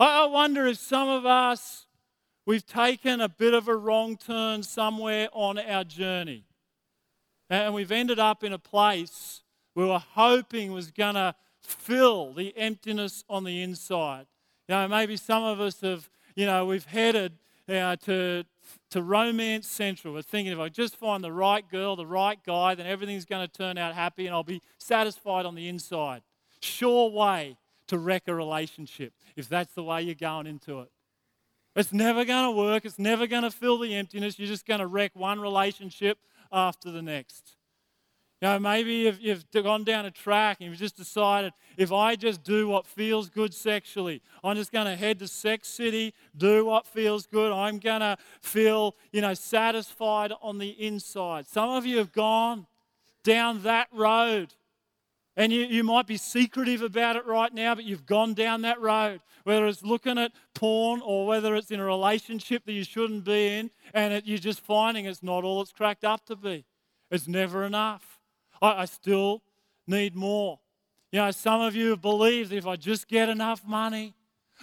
[0.00, 1.86] I wonder if some of us,
[2.46, 6.46] we've taken a bit of a wrong turn somewhere on our journey.
[7.52, 9.42] And we've ended up in a place
[9.74, 14.24] we were hoping was going to fill the emptiness on the inside.
[14.68, 17.34] You know, maybe some of us have, you know, we've headed
[17.68, 18.44] you know, to,
[18.88, 20.14] to romance central.
[20.14, 23.46] We're thinking if I just find the right girl, the right guy, then everything's going
[23.46, 26.22] to turn out happy and I'll be satisfied on the inside.
[26.62, 30.90] Sure way to wreck a relationship if that's the way you're going into it.
[31.76, 32.86] It's never going to work.
[32.86, 34.38] It's never going to fill the emptiness.
[34.38, 36.18] You're just going to wreck one relationship
[36.52, 37.56] after the next.
[38.42, 42.16] You know, maybe you've, you've gone down a track and you've just decided if I
[42.16, 46.64] just do what feels good sexually, I'm just going to head to Sex City, do
[46.64, 47.52] what feels good.
[47.52, 51.46] I'm going to feel, you know, satisfied on the inside.
[51.46, 52.66] Some of you have gone
[53.22, 54.52] down that road.
[55.36, 58.80] And you, you might be secretive about it right now, but you've gone down that
[58.80, 59.20] road.
[59.44, 63.48] Whether it's looking at porn or whether it's in a relationship that you shouldn't be
[63.48, 66.64] in, and it, you're just finding it's not all it's cracked up to be.
[67.10, 68.20] It's never enough.
[68.60, 69.42] I, I still
[69.86, 70.60] need more.
[71.10, 74.14] You know, some of you have believed if I just get enough money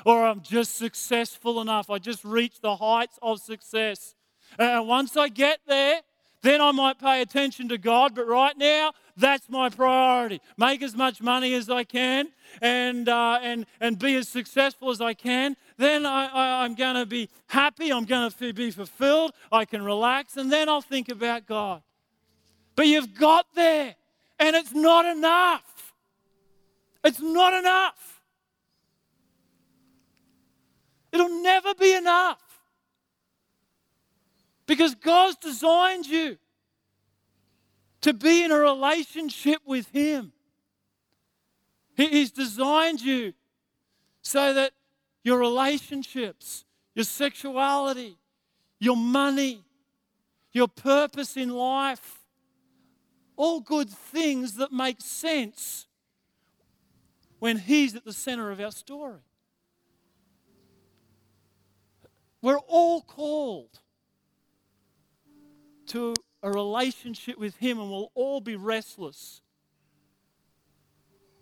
[0.06, 4.16] or I'm just successful enough, I just reach the heights of success.
[4.58, 6.02] And once I get there,
[6.42, 8.16] then I might pay attention to God.
[8.16, 10.42] But right now, that's my priority.
[10.58, 12.30] Make as much money as I can
[12.62, 15.58] and, uh, and, and be as successful as I can.
[15.78, 17.92] Then I, I, I'm going to be happy.
[17.92, 19.34] I'm going to be fulfilled.
[19.52, 20.38] I can relax.
[20.38, 21.82] And then I'll think about God.
[22.76, 23.96] But you've got there,
[24.40, 25.94] and it's not enough.
[27.04, 28.22] It's not enough.
[31.12, 32.40] It'll never be enough.
[34.66, 36.38] Because God's designed you
[38.02, 40.32] to be in a relationship with Him.
[41.96, 43.34] He's designed you
[44.22, 44.72] so that
[45.24, 46.64] your relationships,
[46.96, 48.18] your sexuality,
[48.80, 49.64] your money,
[50.54, 52.20] your purpose in life,
[53.36, 55.88] all good things that make sense
[57.40, 59.20] when He's at the center of our story.
[62.42, 63.80] We're all called
[65.88, 69.42] to a relationship with Him, and we'll all be restless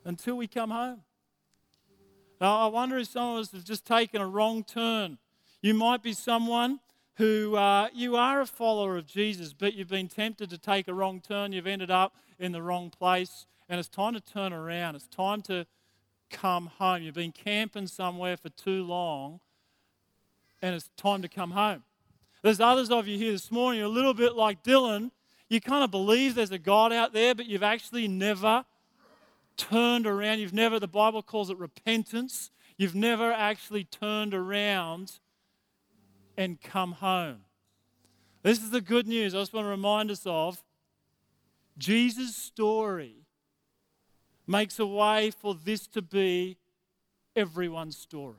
[0.05, 1.01] until we come home.
[2.39, 5.17] Now, I wonder if some of us have just taken a wrong turn.
[5.61, 6.79] You might be someone
[7.15, 10.93] who uh, you are a follower of Jesus, but you've been tempted to take a
[10.93, 11.51] wrong turn.
[11.51, 14.95] You've ended up in the wrong place, and it's time to turn around.
[14.95, 15.65] It's time to
[16.29, 17.01] come home.
[17.01, 19.39] You've been camping somewhere for too long,
[20.61, 21.83] and it's time to come home.
[22.41, 25.11] There's others of you here this morning, you're a little bit like Dylan.
[25.49, 28.65] You kind of believe there's a God out there, but you've actually never
[29.55, 30.39] turned around.
[30.39, 32.51] You've never, the Bible calls it repentance.
[32.77, 35.19] You've never actually turned around
[36.37, 37.39] and come home.
[38.43, 40.63] This is the good news I just want to remind us of.
[41.77, 43.15] Jesus' story
[44.45, 46.57] makes a way for this to be
[47.35, 48.35] everyone's story.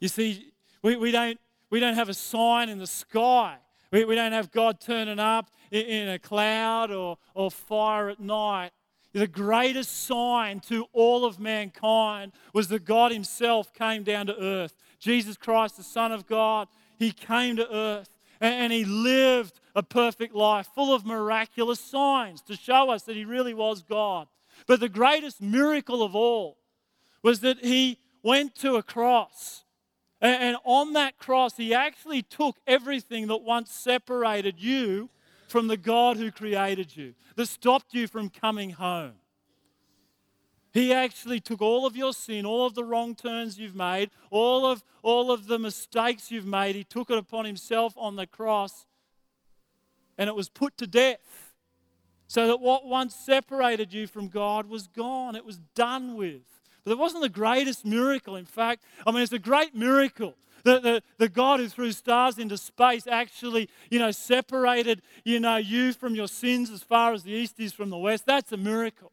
[0.00, 1.38] You see, we, we, don't,
[1.72, 3.56] we don't have a sign in the sky.
[3.90, 8.20] We, we don't have God turning up in, in a cloud or, or fire at
[8.20, 8.72] night.
[9.14, 14.74] The greatest sign to all of mankind was that God Himself came down to earth.
[14.98, 16.68] Jesus Christ, the Son of God,
[16.98, 22.54] He came to earth and He lived a perfect life full of miraculous signs to
[22.54, 24.28] show us that He really was God.
[24.66, 26.58] But the greatest miracle of all
[27.22, 29.61] was that He went to a cross.
[30.22, 35.10] And on that cross, He actually took everything that once separated you
[35.48, 39.14] from the God who created you, that stopped you from coming home.
[40.72, 44.64] He actually took all of your sin, all of the wrong turns you've made, all
[44.64, 46.74] of, all of the mistakes you've made.
[46.76, 48.86] He took it upon himself on the cross
[50.16, 51.52] and it was put to death.
[52.26, 56.61] So that what once separated you from God was gone, it was done with.
[56.84, 58.36] But it wasn't the greatest miracle.
[58.36, 62.38] In fact, I mean, it's a great miracle the, the, the God who threw stars
[62.38, 67.22] into space actually, you know, separated, you know, you from your sins as far as
[67.22, 68.26] the east is from the west.
[68.26, 69.12] That's a miracle.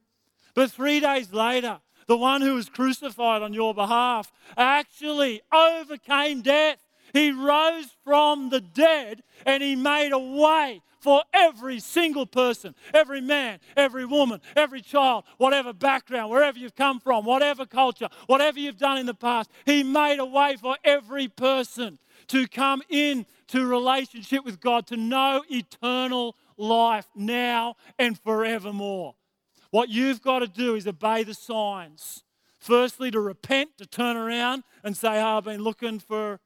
[0.54, 6.80] But three days later, the one who was crucified on your behalf actually overcame death.
[7.14, 13.22] He rose from the dead and he made a way for every single person, every
[13.22, 18.78] man, every woman, every child, whatever background, wherever you've come from, whatever culture, whatever you've
[18.78, 19.50] done in the past.
[19.66, 24.98] He made a way for every person to come in to relationship with God, to
[24.98, 29.16] know eternal life now and forevermore.
[29.72, 32.24] What you've got to do is obey the signs.
[32.60, 36.40] Firstly, to repent, to turn around and say, oh, I've been looking for,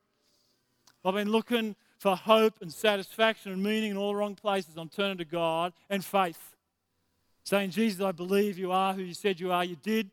[1.06, 4.78] I've been looking for hope and satisfaction and meaning in all the wrong places.
[4.78, 6.56] I'm turning to God and faith.
[7.44, 9.66] Saying, Jesus, I believe you are who you said you are.
[9.66, 10.10] You did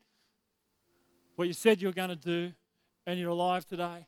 [1.36, 2.52] what you said you were going to do,
[3.06, 4.06] and you're alive today.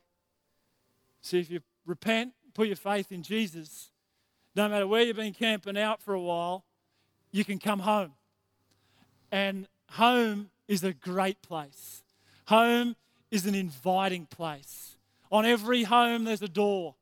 [1.22, 3.90] See, if you repent, put your faith in Jesus,
[4.54, 6.64] no matter where you've been camping out for a while,
[7.30, 8.12] you can come home.
[9.30, 12.02] And home is a great place.
[12.48, 12.96] Home
[13.30, 14.91] is an inviting place.
[15.32, 16.94] On every home, there's a door.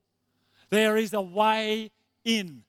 [0.71, 1.91] There is a way
[2.25, 2.63] in.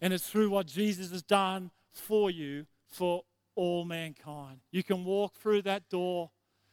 [0.00, 3.22] And it's through what Jesus has done for you for
[3.54, 4.60] all mankind.
[4.72, 6.30] You can walk through that door.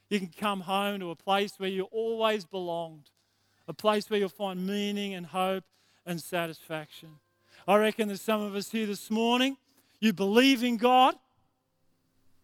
[0.09, 3.11] You can come home to a place where you always belonged,
[3.67, 5.63] a place where you'll find meaning and hope
[6.05, 7.09] and satisfaction.
[7.67, 9.57] I reckon there's some of us here this morning,
[9.99, 11.15] you believe in God,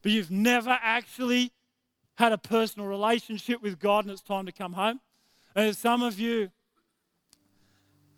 [0.01, 1.51] but you've never actually
[2.15, 4.99] had a personal relationship with God and it's time to come home.
[5.55, 6.51] And some of you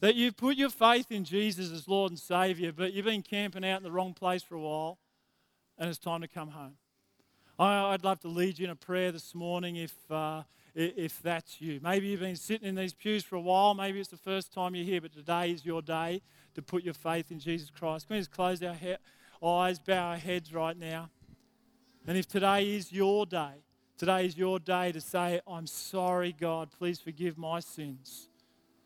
[0.02, 3.66] that you've put your faith in Jesus as Lord and Savior, but you've been camping
[3.66, 5.00] out in the wrong place for a while,
[5.78, 6.74] and it's time to come home.
[7.58, 10.44] I'd love to lead you in a prayer this morning if, uh,
[10.76, 11.80] if that's you.
[11.82, 13.74] Maybe you've been sitting in these pews for a while.
[13.74, 16.22] Maybe it's the first time you're here, but today is your day
[16.56, 18.08] to put your faith in Jesus Christ.
[18.08, 18.96] Can we just close our he-
[19.41, 21.10] eyes, bow our heads right now?
[22.06, 23.64] And if today is your day,
[24.04, 28.28] today is your day to say, I'm sorry, God, please forgive my sins.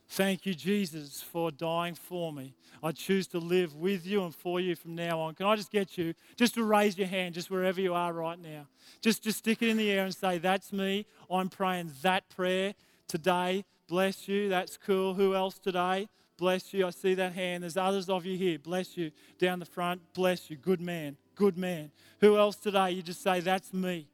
[0.10, 2.54] Thank you, Jesus, for dying for me.
[2.84, 5.34] I choose to live with you and for you from now on.
[5.34, 8.38] Can I just get you just to raise your hand, just wherever you are right
[8.38, 8.68] now?
[9.02, 11.08] Just, just stick it in the air and say, That's me.
[11.32, 12.76] I'm praying that prayer
[13.08, 13.66] today.
[13.88, 14.50] Bless you.
[14.50, 15.16] That's cool.
[15.16, 16.10] Who else today?
[16.38, 16.86] Bless you.
[16.86, 17.64] I see that hand.
[17.64, 18.60] There's others of you here.
[18.60, 19.10] Bless you.
[19.40, 20.00] Down the front.
[20.14, 20.58] Bless you.
[20.58, 21.18] Good man.
[21.34, 21.90] Good man.
[22.20, 22.92] Who else today?
[22.92, 24.06] You just say, That's me.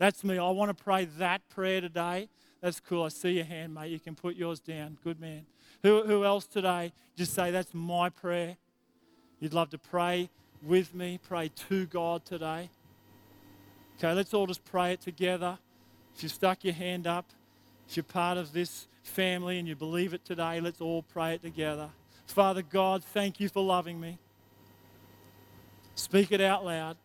[0.00, 0.38] That's me.
[0.38, 2.30] I want to pray that prayer today.
[2.62, 3.04] That's cool.
[3.04, 3.90] I see your hand, mate.
[3.90, 4.96] You can put yours down.
[5.04, 5.44] Good man.
[5.82, 6.94] Who, who else today?
[7.16, 8.56] Just say, That's my prayer.
[9.40, 10.30] You'd love to pray
[10.62, 12.70] with me, pray to God today.
[13.98, 15.58] Okay, let's all just pray it together.
[16.16, 17.26] If you've stuck your hand up,
[17.86, 21.42] if you're part of this family and you believe it today, let's all pray it
[21.42, 21.90] together.
[22.26, 24.18] Father God, thank you for loving me.
[25.94, 26.96] Speak it out loud.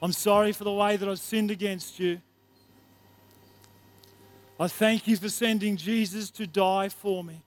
[0.00, 2.22] I'm sorry for the way that I've sinned against you.
[4.60, 7.42] I thank you for sending Jesus to die for me.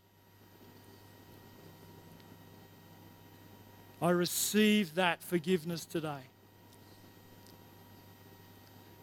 [4.01, 6.21] I receive that forgiveness today.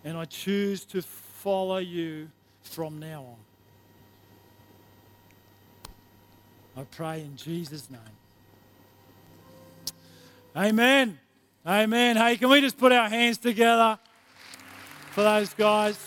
[0.05, 2.31] And I choose to follow you
[2.63, 3.21] from now
[6.77, 6.83] on.
[6.83, 8.01] I pray in Jesus' name.
[10.57, 11.19] Amen.
[11.67, 12.17] Amen.
[12.17, 13.99] Hey, can we just put our hands together
[15.11, 15.99] for those guys?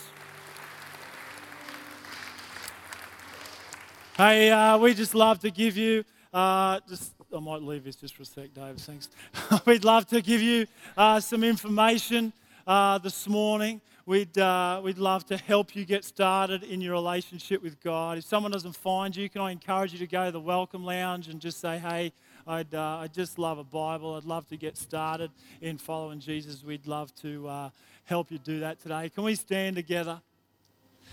[4.24, 8.14] Hey, uh, we just love to give you uh, just I might leave this just
[8.14, 8.76] for a sec, Dave.
[8.76, 9.08] Thanks.
[9.66, 12.32] We'd love to give you uh, some information
[12.64, 13.80] uh, this morning.
[14.06, 18.16] We'd, uh, we'd love to help you get started in your relationship with God.
[18.16, 21.26] If someone doesn't find you, can I encourage you to go to the Welcome Lounge
[21.26, 22.12] and just say, hey,
[22.46, 24.14] I'd, uh, I just love a Bible.
[24.14, 26.62] I'd love to get started in following Jesus.
[26.62, 27.70] We'd love to uh,
[28.04, 29.08] help you do that today.
[29.08, 30.20] Can we stand together?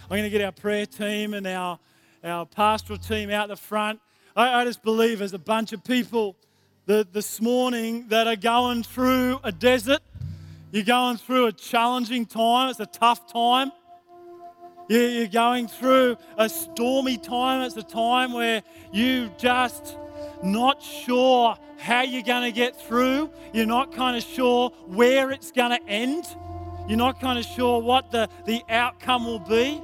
[0.03, 1.79] I'm going to get our prayer team and our,
[2.23, 3.99] our pastoral team out the front.
[4.35, 6.35] I, I just believe there's a bunch of people
[6.85, 10.01] that this morning that are going through a desert.
[10.71, 12.69] You're going through a challenging time.
[12.69, 13.71] It's a tough time.
[14.87, 17.61] You're going through a stormy time.
[17.61, 19.97] It's a time where you're just
[20.43, 23.29] not sure how you're going to get through.
[23.53, 26.25] You're not kind of sure where it's going to end.
[26.87, 29.79] You're not kind of sure what the, the outcome will be.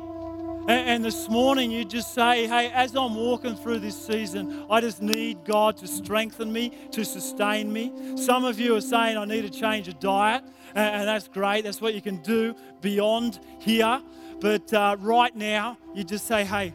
[0.68, 5.00] And, this morning, you just say, hey, as I'm walking through this season, I just
[5.00, 7.94] need God to strengthen me, to sustain me.
[8.16, 10.44] Some of you are saying, I need to change a diet,
[10.74, 11.66] and, and that's great.
[11.66, 14.02] That's what you can do beyond here.
[14.40, 16.74] But uh, right now, you just say, hey,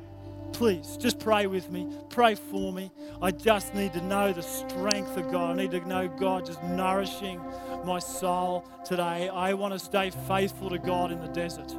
[0.53, 2.93] please just pray with me, pray for me.
[3.20, 5.59] I just need to know the strength of God.
[5.59, 7.41] I need to know God just nourishing
[7.84, 9.28] my soul today.
[9.28, 11.74] I want to stay faithful to God in the desert.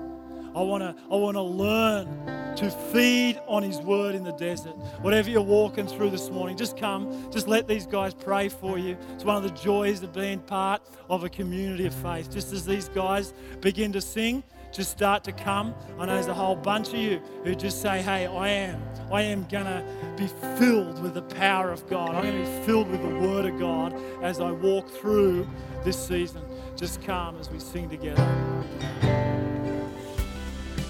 [0.56, 4.76] I want to I want to learn to feed on his word in the desert.
[5.02, 8.97] Whatever you're walking through this morning, just come, just let these guys pray for you.
[9.14, 12.30] It's one of the joys of being part of a community of faith.
[12.30, 15.74] Just as these guys begin to sing, just start to come.
[15.99, 18.82] I know there's a whole bunch of you who just say, Hey, I am.
[19.12, 19.84] I am going to
[20.16, 20.28] be
[20.58, 22.16] filled with the power of God.
[22.16, 23.93] I'm going to be filled with the Word of God
[24.24, 25.47] as I walk through
[25.84, 26.41] this season.
[26.78, 28.61] Just come as we sing together.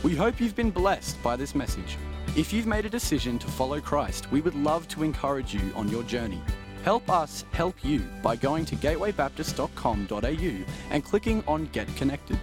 [0.04, 1.96] We hope you've been blessed by this message.
[2.36, 5.90] If you've made a decision to follow Christ, we would love to encourage you on
[5.90, 6.42] your journey.
[6.84, 12.40] Help us help you by going to gatewaybaptist.com.au and clicking on Get Connected.